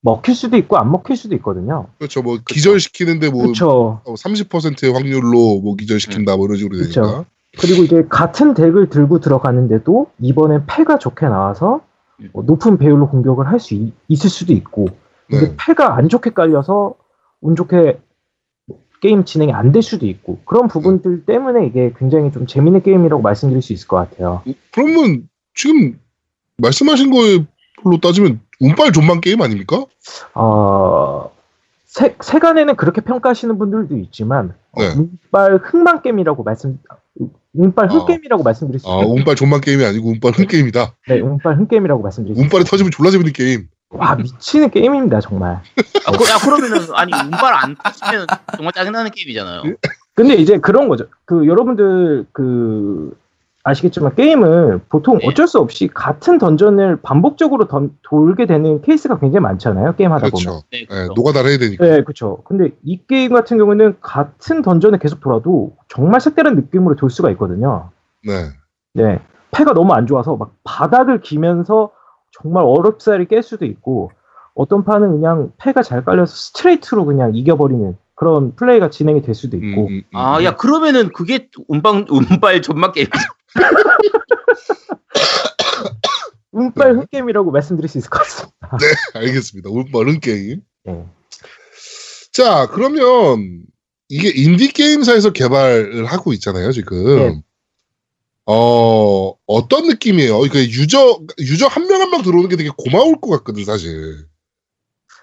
[0.02, 1.88] 먹힐 수도 있고 안 먹힐 수도 있거든요.
[1.98, 2.22] 그렇죠.
[2.22, 4.02] 뭐 기절시키는데 뭐 그렇죠.
[4.06, 7.02] 30%의 확률로 뭐 기절시킨다 뭐 이런 식으로 그쵸.
[7.02, 7.26] 되니까.
[7.58, 11.82] 그리고 이제 같은 덱을 들고 들어가는데도 이번엔 패가 좋게 나와서
[12.20, 12.30] 음.
[12.34, 13.74] 뭐 높은 배율로 공격을 할 수
[14.08, 14.88] 있을 수도 있고
[15.28, 15.56] 근데 네.
[15.58, 16.94] 패가 안 좋게 깔려서
[17.42, 18.00] 운 좋게
[19.06, 23.62] 게임 진행이 안 될 수도 있고 그런 부분들 때문에 이게 굉장히 좀 재밌는 게임이라고 말씀드릴
[23.62, 24.42] 수 있을 것 같아요.
[24.72, 26.00] 그러면 지금
[26.58, 29.86] 말씀하신 거로 따지면 운빨 존망 게임 아닙니까?
[30.34, 31.30] 어,
[31.86, 34.94] 세, 세간에는 그렇게 평가하시는 분들도 있지만 어, 네.
[34.96, 36.80] 운빨 흥망 게임이라고 말씀
[37.54, 38.06] 운빨 흥 아.
[38.08, 39.12] 게임이라고 말씀드릴 수 아, 있어요.
[39.14, 40.96] 운빨 존망 게임이 아니고 운빨 흥 게임이다.
[41.10, 42.44] 네, 운빨 흥 게임이라고 말씀드릴 수 있어요.
[42.46, 43.68] 운빨이 터지면 졸라 재밌는 게임.
[43.98, 45.62] 와 미치는 게임입니다 정말.
[46.06, 49.64] 아, 그, 야, 그러면은 아니 운발 안 터지면 정말 짜증나는 게임이잖아요.
[50.14, 51.06] 근데 이제 그런 거죠.
[51.26, 53.18] 그 여러분들 그
[53.66, 55.28] 아시겠지만 게임을 보통 네.
[55.28, 59.96] 어쩔 수 없이 같은 던전을 반복적으로 던, 돌게 되는 케이스가 굉장히 많잖아요.
[59.96, 60.44] 게임 하다 보면.
[60.44, 60.64] 그렇죠.
[60.72, 61.14] 네, 예, 그렇죠.
[61.16, 61.84] 노가다를 해야 되니까.
[61.84, 62.44] 네, 그렇죠.
[62.44, 67.90] 근데 이 게임 같은 경우는 같은 던전을 계속 돌아도 정말 색다른 느낌으로 돌 수가 있거든요.
[68.24, 68.50] 네.
[68.94, 69.20] 네,
[69.52, 71.90] 패가 너무 안 좋아서 막 바닥을 기면서
[72.42, 74.12] 정말 어렵사리 깰 수도 있고
[74.54, 79.64] 어떤 판은 그냥 패가 잘 깔려서 스트레이트로 그냥 이겨버리는 그런 플레이가 진행이 될 수도 음,
[79.64, 80.44] 있고 음, 음, 아, 음.
[80.46, 83.08] 야 그러면은 그게 운방 운발 존망 게임.
[86.52, 87.00] 운빨 네.
[87.02, 88.78] 흥게임이라고 말씀드릴 수 있을 것 같습니다.
[89.14, 89.70] 알겠습니다.
[89.70, 90.62] 운빨 흥 게임.
[90.86, 91.06] 네.
[92.32, 93.66] 자, 그러면
[94.08, 97.16] 이게 인디 게임사에서 개발을 하고 있잖아요, 지금.
[97.18, 97.42] 네.
[98.48, 100.38] 어, 어떤 느낌이에요?
[100.40, 104.26] 그러니까 유저, 유저 한 명 한 명 들어오는 게 되게 고마울 것 같거든, 사실.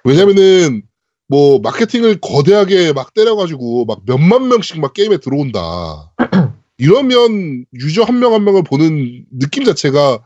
[0.05, 0.83] 왜냐면은,
[1.29, 6.13] 뭐, 마케팅을 거대하게 막 때려가지고, 막 몇만 명씩 막 게임에 들어온다.
[6.79, 10.19] 이러면 유저 한 명 한 명을 보는 느낌 자체가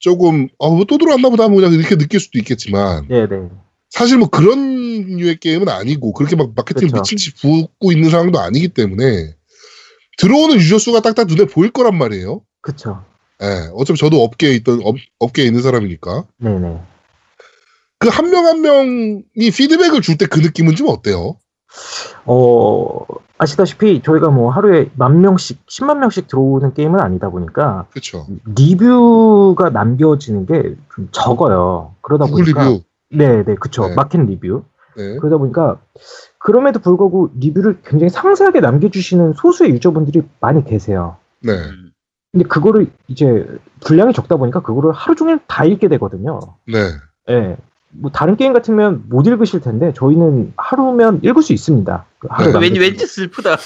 [0.00, 3.36] 조금, 어, 뭐또 들어왔나 보다, 뭐 그냥 이렇게 느낄 수도 있겠지만, 네, 네.
[3.90, 6.96] 사실 뭐 그런 류의 게임은 아니고 그렇게 막 마케팅을 그쵸.
[7.02, 9.34] 미친 듯이 붓고 있는 상황도 아니기 때문에
[10.20, 12.42] 들어오는 유저 수가 딱딱 눈에 보일 거란 말이에요.
[12.60, 13.02] 그쵸.
[13.42, 16.80] 예, 어차피 저도 업계에 있던 업, 업계에 있는 사람이니까 네, 네.
[17.98, 21.36] 그 한 명 한 명이 피드백을 줄 때 그 느낌은 좀 어때요?
[22.26, 22.98] 어,
[23.38, 28.26] 아시다시피 저희가 뭐 하루에 만 명씩, 10만 명씩 들어오는 게임은 아니다 보니까 그렇죠.
[28.44, 31.94] 리뷰가 남겨지는 게 좀 적어요.
[32.02, 32.82] 그러다 보니까 리뷰.
[33.10, 33.88] 네, 네, 그쵸.
[33.88, 33.94] 네.
[33.94, 34.64] 마켓 리뷰.
[34.96, 35.16] 네.
[35.16, 35.78] 그러다 보니까
[36.40, 41.18] 그럼에도 불구하고 리뷰를 굉장히 상세하게 남겨주시는 소수의 유저분들이 많이 계세요.
[41.40, 41.52] 네.
[41.52, 41.92] 음.
[42.32, 43.46] 근데 그거를 이제
[43.80, 46.40] 분량이 적다 보니까 그거를 하루 종일 다 읽게 되거든요.
[46.66, 46.78] 네.
[47.28, 47.56] 예.
[47.90, 52.06] 뭐 다른 게임 같으면 못 읽으실 텐데 저희는 하루면 읽을 수 있습니다.
[52.18, 52.58] 그 하루 네.
[52.58, 52.88] 왠지 남겨주시면.
[52.88, 53.56] 왠지 슬프다.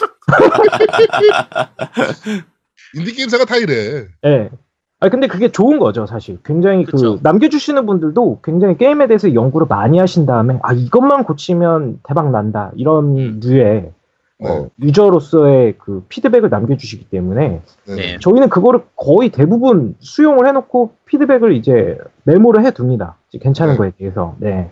[2.95, 4.09] 인디 게임사가 다 이래.
[4.25, 4.51] 예.
[5.05, 6.39] 아 근데 그게 좋은 거죠, 사실.
[6.45, 7.17] 굉장히 그쵸.
[7.17, 12.73] 그 남겨주시는 분들도 굉장히 게임에 대해서 연구를 많이 하신 다음에 아 이것만 고치면 대박 난다
[12.75, 13.41] 이런 음.
[13.45, 13.93] 류의
[14.43, 17.95] 어, 유저로서의 그 피드백을 남겨주시기 때문에 네.
[17.95, 18.19] 네.
[18.19, 23.19] 저희는 그거를 거의 대부분 수용을 해놓고 피드백을 이제 메모를 해둡니다.
[23.29, 23.79] 이제 괜찮은 네.
[23.79, 24.37] 거에 대해서.
[24.39, 24.71] 네.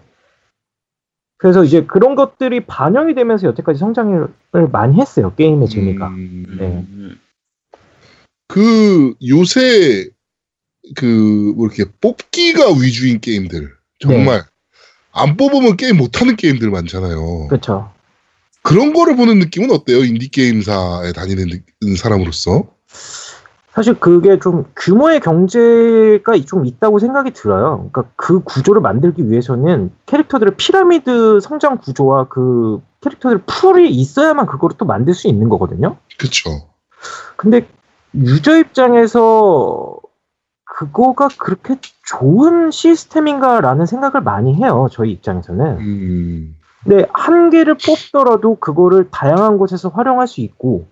[1.36, 4.28] 그래서 이제 그런 것들이 반영이 되면서 여태까지 성장을
[4.70, 5.34] 많이 했어요.
[5.36, 6.08] 게임의 재미가.
[6.08, 6.86] 음, 네.
[6.88, 7.18] 음.
[8.48, 10.10] 그 요새
[10.96, 14.42] 그 뭐 이렇게 뽑기가 위주인 게임들 정말
[15.12, 17.48] 안 뽑으면 게임 못하는 게임들 많잖아요.
[17.48, 17.90] 그렇죠.
[18.62, 19.98] 그런 거를 보는 느낌은 어때요?
[20.04, 21.46] 인디 게임사에 다니는
[21.82, 22.64] 느- 사람으로서?
[23.74, 27.88] 사실 그게 좀 규모의 경제가 좀 있다고 생각이 들어요.
[27.90, 34.84] 그러니까 그 구조를 만들기 위해서는 캐릭터들의 피라미드 성장 구조와 그 캐릭터들의 풀이 있어야만 그거를 또
[34.84, 35.96] 만들 수 있는 거거든요.
[36.18, 36.68] 그쵸.
[37.36, 37.66] 근데
[38.14, 39.96] 유저 입장에서
[40.74, 44.88] 그거가 그렇게 좋은 시스템인가라는 생각을 많이 해요.
[44.90, 45.66] 저희 입장에서는.
[45.78, 50.86] 음, 근데 한 개를 뽑더라도 그거를 다양한 곳에서 활용할 수 있고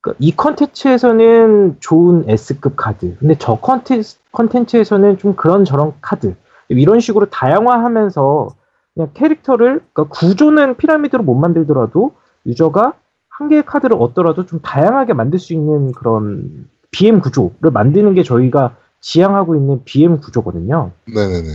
[0.00, 6.34] 그러니까 이 컨텐츠에서는 좋은 S급 카드, 근데 저 컨텐츠, 컨텐츠에서는 좀 그런 저런 카드
[6.68, 8.48] 이런 식으로 다양화하면서
[8.94, 12.12] 그냥 캐릭터를 그러니까 구조는 피라미드로 못 만들더라도
[12.46, 12.94] 유저가
[13.28, 18.76] 한 개의 카드를 얻더라도 좀 다양하게 만들 수 있는 그런 BM 구조를 만드는 게 저희가
[19.00, 20.90] 지향하고 있는 BM 구조거든요.
[21.12, 21.48] 네네네.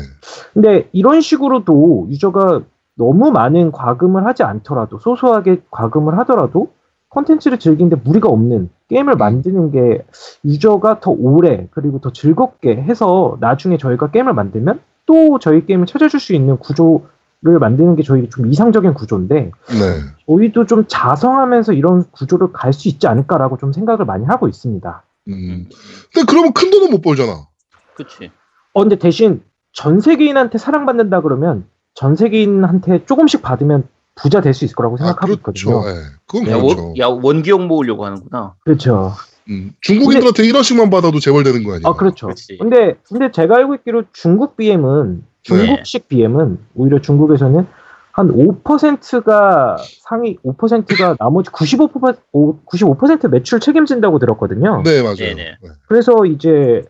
[0.54, 2.62] 근데 이런 식으로도 유저가
[2.95, 6.71] 너무 많은 과금을 하지 않더라도 소소하게 과금을 하더라도
[7.10, 10.06] 컨텐츠를 즐기는데 무리가 없는 게임을 만드는 게
[10.45, 16.19] 유저가 더 오래 그리고 더 즐겁게 해서 나중에 저희가 게임을 만들면 또 저희 게임을 찾아줄
[16.21, 19.99] 수 있는 구조를 만드는 게 저희 좀 이상적인 구조인데 네.
[20.27, 25.04] 저희도 좀 자성하면서 이런 구조를 갈 수 있지 않을까라고 좀 생각을 많이 하고 있습니다.
[25.34, 25.70] 음.
[26.13, 27.48] 근데 그러면 큰 돈은 못 벌잖아.
[27.96, 28.32] 그치.
[28.74, 34.76] 어, 근데 대신 전 세계인한테 사랑받는다 그러면 전 세계인한테 조금씩 받으면 부자 될 수 있을
[34.76, 35.70] 거라고 생각하고 아, 그렇죠.
[35.70, 35.89] 있거든요.
[35.89, 36.04] 예.
[36.28, 36.86] 그건 야, 그렇죠.
[36.88, 38.56] 원, 야 원기용 모으려고 하는구나.
[38.65, 39.13] 그렇죠.
[39.50, 41.88] 음, 중국인들한테 1원씩만 받아도 재벌되는 거 아니에요?
[41.88, 42.28] 아, 그렇죠.
[42.28, 42.58] 그렇지.
[42.58, 47.65] 근데, 근데 제가 알고 있기로 중국 BM은, 중국식 BM은, 오히려 중국에서는
[48.12, 52.17] 한 5%가 상위, 5%가 나머지 95%,
[52.65, 54.82] 95% 매출 책임진다고 들었거든요.
[54.84, 55.15] 네, 맞아요.
[55.15, 55.36] 네네.
[55.62, 55.69] 네.
[55.88, 56.84] 그래서 이제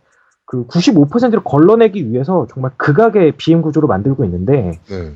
[0.46, 5.16] 그 95%를 걸러내기 위해서 정말 극악의 BM 구조로 만들고 있는데, 네.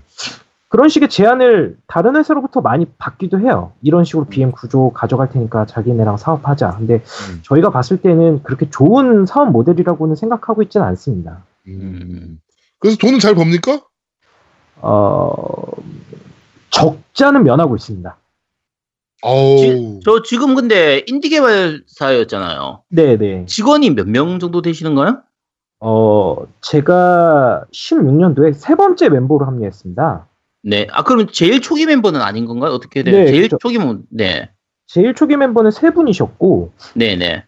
[0.70, 3.72] 그런 식의 제안을 다른 회사로부터 많이 받기도 해요.
[3.82, 6.78] 이런 식으로 BM 구조 가져갈 테니까 자기네랑 사업하자.
[6.78, 7.39] 근데 음.
[7.44, 11.44] 저희가 봤을 때는 그렇게 좋은 사업 모델이라고는 생각하고 있지는 않습니다.
[11.68, 12.39] 음.
[12.80, 13.82] 그래서 돈은 잘 법니까?
[14.88, 15.65] 어,
[16.69, 18.17] 적자는 면하고 있습니다.
[19.24, 20.00] 어우.
[20.06, 22.84] 저 지금 근데 인디 개발사였잖아요.
[22.89, 23.45] 네네.
[23.48, 25.21] 직원이 몇 명 정도 되시는가요?
[25.80, 30.28] 어, 제가 16년도에 세 번째 멤버로 합류했습니다.
[30.63, 30.88] 네.
[30.91, 32.71] 아 그러면 제일 초기 멤버는 아닌 건가요?
[32.71, 33.15] 어떻게 돼요?
[33.15, 33.58] 네, 제일 그쵸.
[33.60, 34.50] 초기면 네.
[34.88, 37.43] 제일 초기 멤버는 세 분이셨고, 네, 네.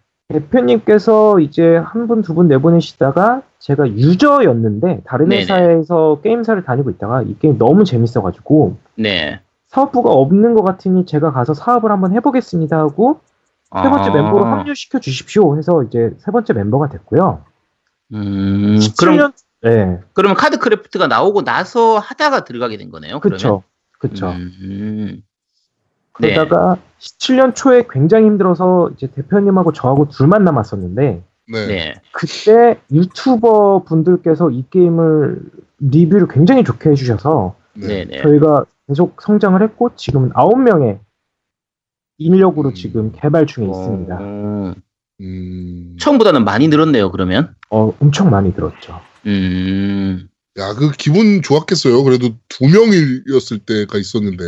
[0.47, 5.41] 대표님께서 이제 한 분, 두 분 내보내시다가 제가 유저였는데 다른 네네.
[5.41, 9.41] 회사에서 게임사를 다니고 있다가 이 게임 너무 재밌어가지고 네.
[9.67, 13.21] 사업부가 없는 것 같으니 제가 가서 사업을 한번 해보겠습니다 하고
[13.81, 14.13] 세 번째 아.
[14.13, 17.43] 멤버로 합류시켜 주십시오 해서 이제 세 번째 멤버가 됐고요.
[18.13, 23.19] 음, 17년 그럼 네, 그러면 카드 크래프트가 나오고 나서 하다가 들어가게 된 거네요.
[24.31, 25.21] 음, 네.
[26.17, 31.67] 그러다가 17년 초에 굉장히 힘들어서 이제 대표님하고 저하고 둘만 남았었는데 네.
[31.67, 31.93] 네.
[32.11, 35.41] 그때 유튜버 분들께서 이 게임을
[35.79, 37.87] 리뷰를 굉장히 좋게 해주셔서 네.
[37.87, 38.21] 네, 네.
[38.21, 40.99] 저희가 계속 성장을 했고 지금은 9명의
[42.17, 42.73] 인력으로 음.
[42.73, 44.17] 지금 개발 중에 있습니다.
[44.19, 44.73] 어,
[45.21, 45.97] 음.
[45.99, 47.11] 처음보다는 많이 늘었네요.
[47.11, 47.55] 그러면.
[47.69, 48.99] 어, 엄청 많이 들었죠.
[49.27, 50.27] 음.
[50.57, 52.03] 야, 그 기분 좋았겠어요.
[52.03, 54.43] 그래도 두 명이었을 때가 있었는데.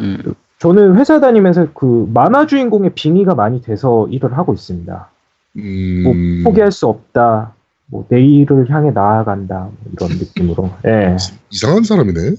[0.00, 0.34] 음.
[0.60, 5.10] 저는 회사 다니면서 그 만화 주인공의 빙의가 많이 돼서 일을 하고 있습니다.
[5.56, 6.02] 음.
[6.04, 7.54] 뭐 포기할 수 없다.
[7.86, 9.70] 뭐 내일을 향해 나아간다.
[9.80, 10.70] 뭐 이런 느낌으로.
[10.86, 11.16] 예.
[11.50, 12.20] 이상한 사람이네.
[12.20, 12.36] 네.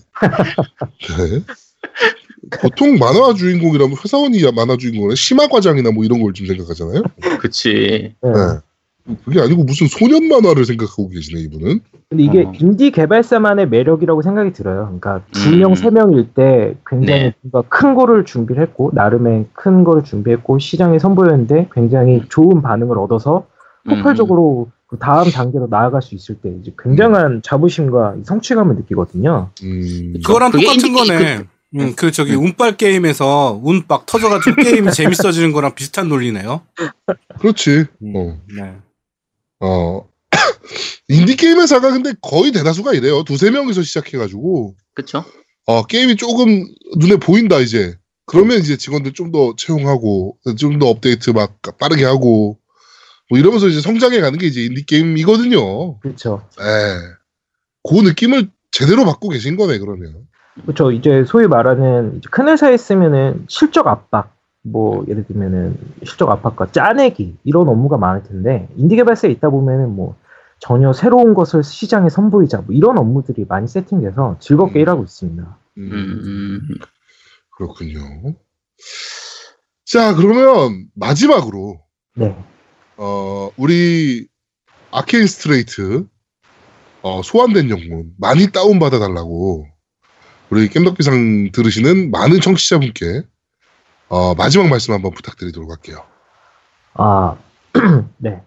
[2.62, 7.02] 보통 만화 주인공이라면 회사원이 만화 주인공은 심화 과장이나 뭐 이런 걸 좀 생각하잖아요.
[7.40, 8.14] 그치.
[8.24, 8.30] 예.
[8.30, 8.34] 네.
[9.26, 11.80] 그게 아니고 무슨 소년 만화를 생각하고 계시네 이분은.
[12.10, 12.52] 근데 이게 어.
[12.60, 14.86] 인디 개발사만의 매력이라고 생각이 들어요.
[14.86, 15.60] 그러니까 두 음.
[15.60, 17.34] 명, 세 명일 때 굉장히 네.
[17.42, 23.48] 뭔가 큰 거를 준비를 했고, 나름의 큰 거를 준비했고, 시장에 선보였는데 굉장히 좋은 반응을 얻어서
[23.88, 29.50] 폭발적으로 그 다음 단계로 나아갈 수 있을 때 이제 굉장한 자부심과 성취감을 느끼거든요.
[29.64, 30.14] 음.
[30.24, 31.44] 그거랑 똑같은 거네.
[31.76, 36.62] 음, 그 저기 운빨 게임에서 운막 터져가지고 게임이 재밌어지는 거랑 비슷한 논리네요.
[37.40, 37.86] 그렇지.
[38.02, 38.38] 음, 어.
[38.54, 38.76] 네.
[39.62, 40.08] 어.
[41.08, 43.24] 인디 게임 회사가 근데 거의 대다수가 이래요.
[43.24, 45.24] 두세 명에서 시작해가지고 그쵸?
[45.66, 46.66] 어, 게임이 조금
[46.98, 47.96] 눈에 보인다 이제.
[48.26, 52.58] 그러면 이제 직원들 좀 더 채용하고 좀 더 업데이트 막 빠르게 하고
[53.30, 56.00] 뭐 이러면서 이제 성장해 가는 게 이제 인디 게임이거든요.
[56.00, 56.48] 그렇죠.
[56.60, 56.64] 에.
[57.84, 60.28] 그 느낌을 제대로 받고 계신 거네 그러면.
[60.64, 60.92] 그렇죠.
[60.92, 67.38] 이제 소위 말하는 이제 큰 회사에 있으면은 실적 압박, 뭐 예를 들면은 실적 압박과 짜내기
[67.44, 70.16] 이런 업무가 많을 텐데 인디 개발사에 있다 보면은 뭐
[70.60, 74.82] 전혀 새로운 것을 시장에 선보이자 뭐 이런 업무들이 많이 세팅돼서 즐겁게 음.
[74.82, 75.58] 일하고 있습니다.
[75.78, 76.60] 음, 음.
[77.58, 78.36] 그렇군요.
[79.86, 81.82] 자 그러면 마지막으로
[82.16, 82.38] 네.
[82.98, 84.28] 어, 우리
[84.92, 86.06] 아케인 스트레이트
[87.02, 89.66] 어, 소환된 영혼 많이 다운 받아 달라고
[90.52, 93.24] 우리 겜덕비상 들으시는 많은 청취자분께
[94.12, 96.00] 어, 마지막 말씀 한번 부탁드리도록 할게요.
[96.96, 97.38] 아,
[98.18, 98.44] 네.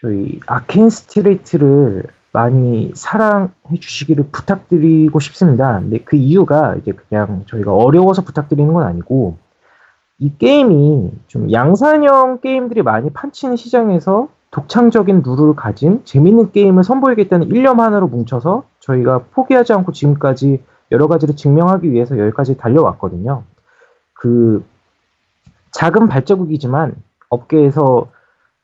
[0.00, 5.78] 저희 아케인 스트레이트를 많이 사랑해 주시기를 부탁드리고 싶습니다.
[5.78, 9.36] 근데 그 이유가 이제 그냥 저희가 어려워서 부탁드리는 건 아니고
[10.18, 17.78] 이 게임이 좀 양산형 게임들이 많이 판치는 시장에서 독창적인 룰을 가진 재밌는 게임을 선보이겠다는 일념
[17.78, 23.44] 하나로 뭉쳐서 저희가 포기하지 않고 지금까지 여러 가지를 증명하기 위해서 여기까지 달려왔거든요.
[24.14, 24.64] 그
[25.72, 26.94] 작은 발자국이지만
[27.28, 28.10] 업계에서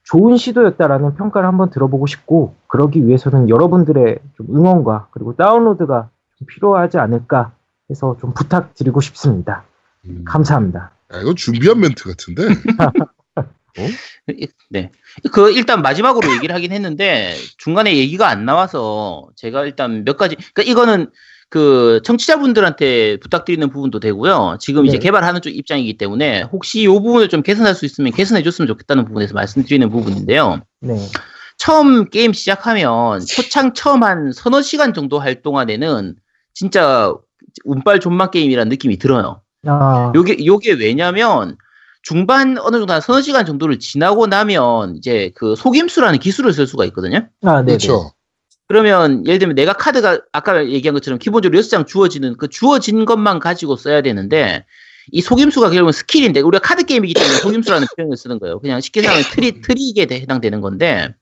[0.04, 6.98] 좋은 시도였다라는 평가를 한번 들어보고 싶고 그러기 위해서는 여러분들의 좀 응원과 그리고 다운로드가 좀 필요하지
[6.98, 7.52] 않을까
[7.90, 9.64] 해서 좀 부탁드리고 싶습니다.
[10.06, 10.24] 음.
[10.24, 10.92] 감사합니다.
[11.12, 12.42] 야, 이거 준비한 멘트 같은데.
[14.70, 14.90] 네.
[15.32, 20.62] 그 일단 마지막으로 얘기를 하긴 했는데 중간에 얘기가 안 나와서 제가 일단 몇 가지 그러니까
[20.62, 21.10] 이거는
[21.48, 24.58] 그 청취자분들한테 부탁드리는 부분도 되고요.
[24.60, 25.04] 지금 이제 네.
[25.04, 29.34] 개발하는 쪽 입장이기 때문에 혹시 이 부분을 좀 개선할 수 있으면 개선해 줬으면 좋겠다는 부분에서
[29.34, 30.62] 말씀드리는 부분인데요.
[30.80, 30.96] 네.
[31.56, 36.16] 처음 게임 시작하면 초창 처음 한 서너 시간 정도 할 동안에는
[36.52, 37.14] 진짜
[37.64, 39.42] 운빨 존망 게임이라는 느낌이 들어요.
[39.66, 41.56] 아, 요게 요게 왜냐면
[42.02, 46.84] 중반 어느 정도 한 서너 시간 정도를 지나고 나면 이제 그 속임수라는 기술을 쓸 수가
[46.86, 47.28] 있거든요.
[47.42, 47.66] 아, 네.
[47.66, 48.12] 그렇죠.
[48.68, 53.76] 그러면 예를 들면 내가 카드가 아까 얘기한 것처럼 기본적으로 6장 주어지는 그 주어진 것만 가지고
[53.76, 54.64] 써야 되는데
[55.12, 58.58] 이 속임수가 결국은 스킬인데 우리가 카드 게임이기 때문에 속임수라는 표현을 쓰는 거예요.
[58.60, 61.14] 그냥 쉽게 생각하면 트리 트릭에 대- 해당되는 건데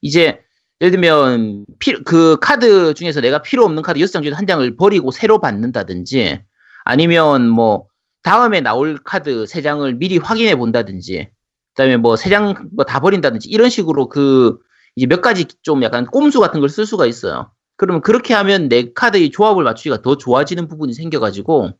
[0.00, 0.40] 이제
[0.80, 5.10] 예를 들면 피- 그 카드 중에서 내가 필요 없는 카드 6장 중에 한 장을 버리고
[5.10, 6.40] 새로 받는다든지
[6.84, 7.84] 아니면 뭐
[8.22, 11.28] 다음에 나올 카드 세 장을 미리 확인해 본다든지
[11.74, 14.58] 그다음에 뭐 세 장 뭐 다 버린다든지 이런 식으로 그
[14.96, 17.50] 이제 몇 가지 좀 약간 꼼수 같은 걸 쓸 수가 있어요.
[17.76, 21.70] 그러면 그렇게 하면 내 카드의 조합을 맞추기가 더 좋아지는 부분이 생겨가지고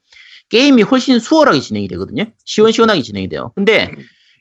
[0.49, 2.25] 게임이 훨씬 수월하게 진행이 되거든요.
[2.45, 3.53] 시원시원하게 진행이 돼요.
[3.55, 3.93] 근데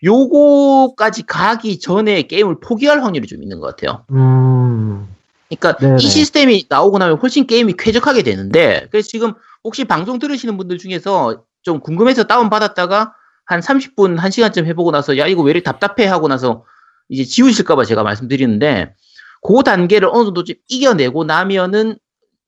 [0.03, 4.05] 요거까지 가기 전에 게임을 포기할 확률이 좀 있는 것 같아요.
[4.11, 5.07] 음,
[5.49, 5.95] 그러니까 네네.
[5.97, 11.43] 이 시스템이 나오고 나면 훨씬 게임이 쾌적하게 되는데 그래서 지금 혹시 방송 들으시는 분들 중에서
[11.61, 13.13] 좀 궁금해서 다운 받았다가
[13.45, 16.63] 한 30분 1시간쯤 해보고 나서 야 이거 왜 이렇게 답답해 하고 나서
[17.09, 18.93] 이제 지우실까봐 제가 말씀드리는데
[19.41, 21.97] 그 단계를 어느 정도 좀 이겨내고 나면은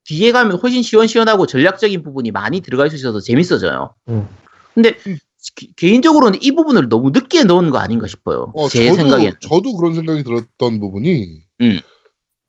[0.04, 3.94] 뒤에 가면 훨씬 시원시원하고 전략적인 부분이 많이 들어갈 수 있어서 재밌어져요.
[4.08, 4.28] 음.
[4.74, 4.96] 근데
[5.56, 8.52] 기- 개인적으로는 이 부분을 너무 늦게 넣은 거 아닌가 싶어요.
[8.54, 9.34] 어, 제 저도, 생각엔.
[9.40, 11.42] 저도 그런 생각이 들었던 부분이.
[11.60, 11.80] 음.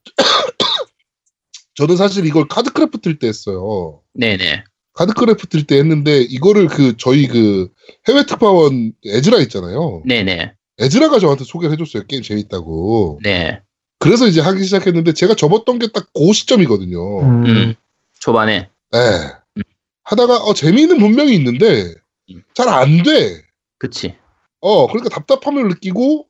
[1.76, 4.02] 저는 사실 이걸 카드크래프트일 때 했어요.
[4.14, 4.64] 네네.
[4.94, 7.70] 카드크래프트일 때 했는데, 이거를 그, 저희 그,
[8.08, 10.04] 해외 특파원 에즈라 있잖아요.
[10.06, 10.54] 네네.
[10.80, 12.04] 에즈라가 저한테 소개를 해줬어요.
[12.08, 13.20] 게임 재밌다고.
[13.24, 13.62] 네.
[14.00, 17.22] 그래서 이제 하기 시작했는데, 제가 접었던 게 딱 그 시점이거든요.
[17.22, 17.76] 음, 음.
[18.20, 18.70] 초반에.
[18.96, 19.64] 예.
[20.04, 21.94] 하다가, 어, 재미는 분명히 있는데,
[22.32, 22.44] 음.
[22.54, 23.42] 잘안 돼.
[23.78, 24.16] 그치.
[24.62, 26.28] 어, 그러니까 답답함을 느끼고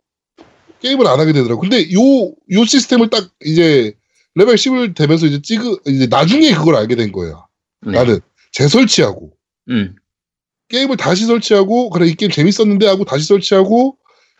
[0.82, 1.62] 게임을 안 하게 되더라고.
[1.62, 1.99] 근데 요,
[2.51, 3.93] 요 시스템을 딱 이제
[4.36, 7.45] 레벨 10을 되면서 이제 찍으, 이제 나중에 그걸 알게 된 거야.
[7.82, 7.91] 네.
[7.93, 8.19] 나는
[8.51, 9.32] 재설치하고
[9.69, 9.95] 음.
[10.69, 13.97] 게임을 다시 설치하고 그래 이 게임 재밌었는데 하고 다시 설치하고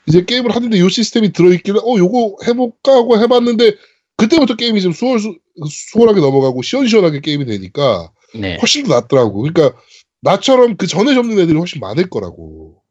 [0.08, 3.76] 이제 게임을 하는데 요 시스템이 들어있길래 어 요거 해볼까 하고 해봤는데
[4.18, 5.36] 그때부터 게임이 좀 수월, 수,
[5.70, 8.58] 수월하게 넘어가고 시원시원하게 게임이 되니까 네.
[8.58, 9.42] 훨씬 더 낫더라고.
[9.42, 9.78] 그러니까
[10.22, 12.82] 나처럼 그 전에 접는 애들이 훨씬 많을 거라고.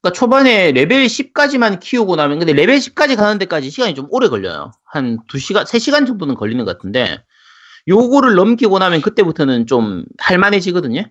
[0.00, 4.72] 그러니까 초반에 레벨 10까지만 키우고 나면 근데 레벨 10까지 가는 데까지 시간이 좀 오래 걸려요.
[4.84, 7.22] 한 2시간, 3시간 정도는 걸리는 것 같은데
[7.88, 11.04] 요거를 넘기고 나면 그때부터는 좀 할만해지거든요.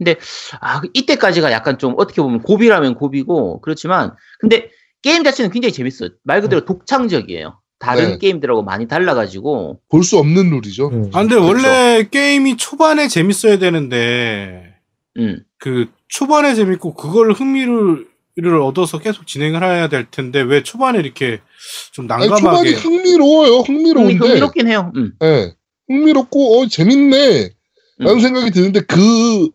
[0.00, 0.16] 근데
[0.62, 4.70] 아 이때까지가 약간 좀 어떻게 보면 고비라면 고비고 그렇지만 근데
[5.02, 6.08] 게임 자체는 굉장히 재밌어요.
[6.24, 7.58] 말 그대로 독창적이에요.
[7.78, 8.18] 다른 네.
[8.18, 10.88] 게임들하고 많이 달라가지고 볼 수 없는 룰이죠.
[10.88, 11.10] 음.
[11.12, 14.74] 아, 근데 원래 게임이 초반에 재밌어야 되는데,
[15.18, 15.42] 음.
[15.58, 21.40] 그 초반에 재밌고 그걸 흥미를 를 얻어서 계속 진행을 해야 될 텐데 왜 초반에 이렇게
[21.92, 23.58] 좀 아니, 초반이 난감하게 흥미로워요.
[23.58, 24.14] 흥미로운데.
[24.14, 24.92] 흥미, 흥미롭긴 해요.
[24.96, 25.12] 음.
[25.22, 25.52] 예.
[25.88, 27.50] 흥미롭고, 어, 재밌네.
[27.98, 28.20] 라는 음.
[28.20, 29.50] 생각이 드는데, 그,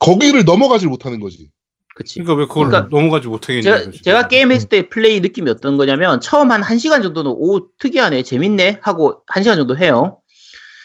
[0.00, 1.50] 거기를 넘어가질 못하는 거지.
[1.94, 2.20] 그치.
[2.20, 3.90] 그러니까 왜 그걸 그러니까 넘어가지 못하겠냐 제가.
[4.02, 8.78] 제가 게임 했을 때 플레이 느낌이 어떤 거냐면 처음 한 1시간 정도는 오 특이하네 재밌네
[8.82, 10.18] 하고 1시간 정도 해요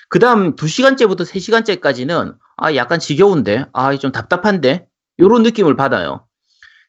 [0.10, 4.88] 그 다음 2시간째부터 3시간째까지는 아 약간 지겨운데 아 좀 답답한데
[5.20, 6.26] 요런 느낌을 받아요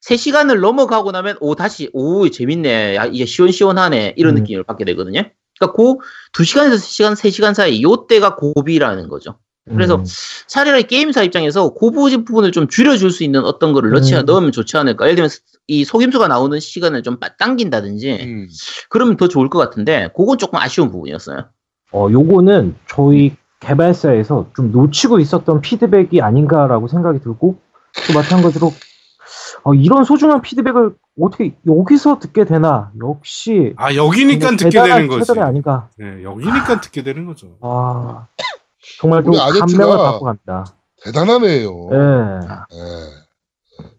[0.09, 4.41] 3시간을 넘어가고 나면 오 다시 오 재밌네 야, 이게 시원시원하네 이런 음.
[4.43, 5.23] 느낌을 받게 되거든요
[5.61, 5.97] 그러니까 그
[6.43, 9.39] 2시간에서 3시간 3시간 사이 요때가 고비라는 거죠
[9.69, 10.05] 그래서 음.
[10.47, 14.25] 차라리 게임사 입장에서 그 부분- 부분을 좀 줄여줄 수 있는 어떤 거를 넣지, 음.
[14.25, 15.07] 넣으면 좋지 않을까.
[15.07, 15.31] 예를 들면
[15.67, 18.49] 이 속임수가 나오는 시간을 좀 빠- 당긴다든지 음.
[18.89, 21.47] 그러면 더 좋을 것 같은데 그건 조금 아쉬운 부분이었어요.
[21.93, 27.57] 어, 요거는 저희 개발사에서 좀 놓치고 있었던 피드백이 아닌가라고 생각이 들고
[28.07, 28.73] 또 마찬가지로
[29.65, 35.41] 어, 이런 소중한 피드백을 어떻게 여기서 듣게 되나 역시 아 여기니까 듣게 되는 거지.
[35.41, 37.57] 아닌가 네, 여기니까 듣게 되는 거죠.
[37.63, 38.27] 아
[38.99, 41.89] 정말 좀 감명을 받고 갑니다 대단하네요.
[41.93, 41.97] 예.
[42.77, 43.27] 예.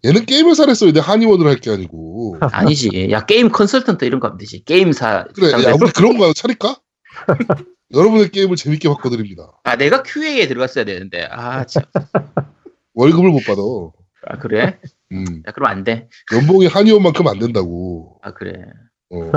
[0.10, 0.92] 얘는 게임 회사를 했어요.
[0.92, 2.38] 내 한의원을 할 게 아니고.
[2.52, 3.10] 아니지.
[3.12, 4.64] 야 게임 컨설턴트 이런 거 하면 되지.
[4.66, 5.28] 게임사.
[5.36, 5.74] 그래, 야.
[5.80, 6.78] 우리 그런 거 차릴까?
[7.94, 9.52] 여러분의 게임을 재밌게 바꿔드립니다.
[9.64, 11.28] 아 내가 QA에 들어갔어야 되는데.
[11.32, 11.84] 아 참.
[12.96, 13.62] 월급을 못 받아.
[14.30, 14.80] 아 그래?
[15.12, 16.10] 음, 야 그럼 안 돼.
[16.34, 18.20] 연봉이 한의원만큼 안 된다고.
[18.24, 18.54] 아 그래.
[19.12, 19.32] 어.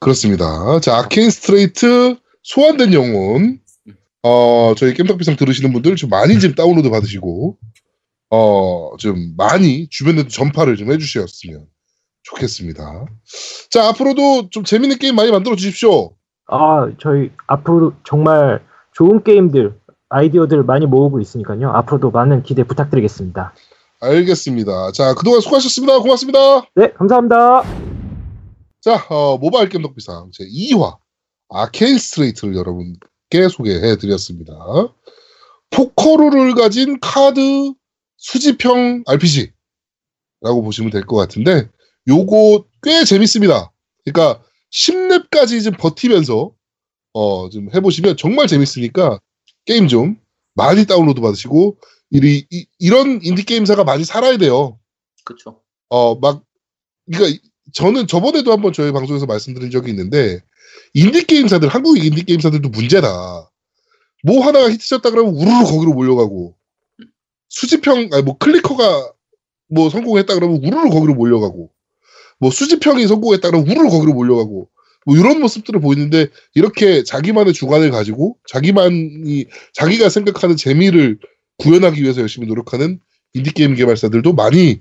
[0.00, 0.80] 그렇습니다.
[0.80, 3.60] 자, 아케인 스트레이트 소환된 영혼.
[4.26, 7.56] 어, 저희 겜덕비상 들으시는 분들 좀 많이 좀 다운로드 받으시고,
[8.30, 11.66] 어, 좀 많이 주변에도 전파를 좀 해주셨으면
[12.24, 13.06] 좋겠습니다.
[13.70, 16.16] 자, 앞으로도 좀 재밌는 게임 많이 만들어 주십시오.
[16.48, 18.64] 아, 저희 앞으로 정말
[18.94, 21.70] 좋은 게임들, 아이디어들 많이 모으고 있으니까요.
[21.70, 23.54] 앞으로도 많은 기대 부탁드리겠습니다.
[24.00, 24.90] 알겠습니다.
[24.90, 26.00] 자, 그동안 수고하셨습니다.
[26.00, 26.38] 고맙습니다.
[26.74, 27.62] 네, 감사합니다.
[28.80, 30.96] 자, 어, 모바일 겜덕비상 제 2화
[31.48, 32.96] 아케인 스트레이트를 여러분
[33.30, 34.54] 께 소개해 드렸습니다.
[35.70, 37.72] 포커룰을 가진 카드
[38.18, 39.52] 수집형 RPG라고
[40.62, 41.68] 보시면 될 것 같은데
[42.08, 43.72] 요거 꽤 재밌습니다.
[44.04, 46.52] 그러니까 10렙까지 좀 버티면서
[47.14, 49.20] 어, 좀 해보시면 정말 재밌으니까
[49.64, 50.16] 게임 좀
[50.54, 51.78] 많이 다운로드 받으시고
[52.12, 54.78] 이, 이, 이런 인디 게임사가 많이 살아야 돼요.
[55.24, 55.60] 그쵸.
[55.88, 56.44] 어, 막,
[57.12, 57.40] 그러니까
[57.72, 60.40] 저는 저번에도 한번 저희 방송에서 말씀드린 적이 있는데
[60.94, 63.50] 인디 게임사들 한국 인디 게임사들도 문제다.
[64.24, 66.56] 뭐 하나가 히트쳤다 그러면 우르르 거기로 몰려가고
[67.48, 69.12] 수집형 아니 뭐 clicker가
[69.68, 71.70] 뭐 성공했다 그러면 우르르 거기로 몰려가고
[72.38, 74.68] 뭐 수집형이 성공했다 그러면 우르르 거기로 몰려가고
[75.06, 81.18] 뭐 이런 모습들을 보이는데 이렇게 자기만의 주관을 가지고 자기만이 자기가 생각하는 재미를
[81.58, 82.98] 구현하기 위해서 열심히 노력하는
[83.32, 84.80] 인디 게임 개발사들도 많이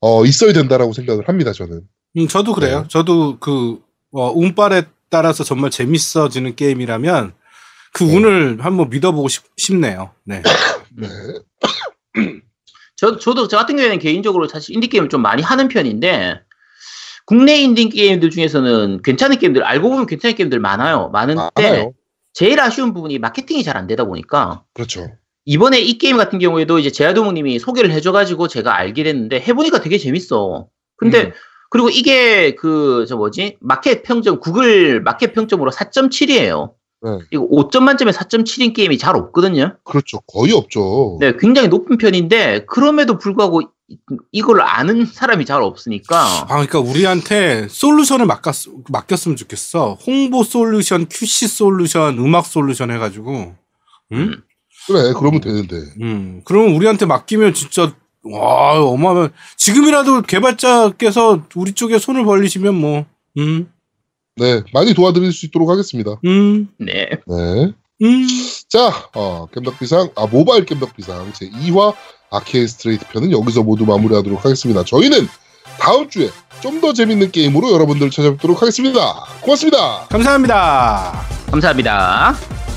[0.00, 1.82] 어, 있어야 된다라고 생각을 합니다, 저는.
[2.18, 2.82] 음, 저도 그래요.
[2.82, 2.88] 네.
[2.88, 3.80] 저도 그
[4.12, 4.84] 어, 운빨에
[5.14, 7.34] 따라서 정말 재밌어지는 게임이라면
[7.92, 8.16] 그 네.
[8.16, 10.10] 운을 한번 믿어보고 싶, 싶네요.
[10.24, 10.42] 네.
[10.98, 11.08] 네.
[12.96, 16.40] 저, 저도 저 같은 경우에는 개인적으로 사실 인디 게임을 좀 많이 하는 편인데,
[17.26, 21.10] 국내 인디 게임들 중에서는 괜찮은 게임들, 알고 보면 괜찮은 게임들 많아요.
[21.10, 21.92] 많은데, 많아요.
[22.32, 25.12] 제일 아쉬운 부분이 마케팅이 잘 안 되다 보니까, 그렇죠.
[25.44, 30.66] 이번에 이 게임 같은 경우에도 이제 제아도목님이 소개를 해줘가지고 제가 알게 됐는데, 해보니까 되게 재밌어.
[30.96, 31.32] 근데, 음.
[31.74, 33.56] 그리고 이게 그, 저 뭐지?
[33.60, 36.70] 마켓 평점, 구글 마켓 평점으로 4.7이에요.
[37.02, 37.10] 네.
[37.32, 39.76] 이거 5점 만점에 4.7인 게임이 잘 없거든요.
[39.82, 40.20] 그렇죠.
[40.20, 41.18] 거의 없죠.
[41.20, 43.98] 네, 굉장히 높은 편인데 그럼에도 불구하고 이-
[44.30, 48.54] 이걸 아는 사람이 잘 없으니까 아, 그러니까 우리한테 솔루션을 맡겼,
[48.88, 49.94] 맡겼으면 좋겠어.
[50.06, 53.32] 홍보 솔루션, QC 솔루션, 음악 솔루션 해가지고.
[53.32, 53.56] 음?
[54.12, 54.42] 음.
[54.86, 55.74] 그래, 그러면 되는데.
[56.02, 56.40] 음.
[56.44, 59.28] 그러면 우리한테 맡기면 진짜, 와, 어마어마.
[59.56, 63.04] 지금이라도 개발자께서 우리 쪽에 손을 벌리시면 뭐,
[63.38, 63.70] 음,
[64.36, 66.16] 네, 많이 도와드릴 수 있도록 하겠습니다.
[66.24, 67.08] 음, 네.
[67.26, 67.72] 네.
[68.02, 68.26] 음.
[68.68, 71.94] 자, 어, 겜덕비상, 아, 모바일 겜덕비상 제 2화
[72.30, 74.82] 아케인 스트레이트 편은 여기서 모두 마무리하도록 하겠습니다.
[74.84, 75.28] 저희는
[75.78, 79.24] 다음 주에 좀 더 재밌는 게임으로 여러분들 찾아뵙도록 하겠습니다.
[79.42, 80.06] 고맙습니다.
[80.08, 81.12] 감사합니다.
[81.50, 82.73] 감사합니다.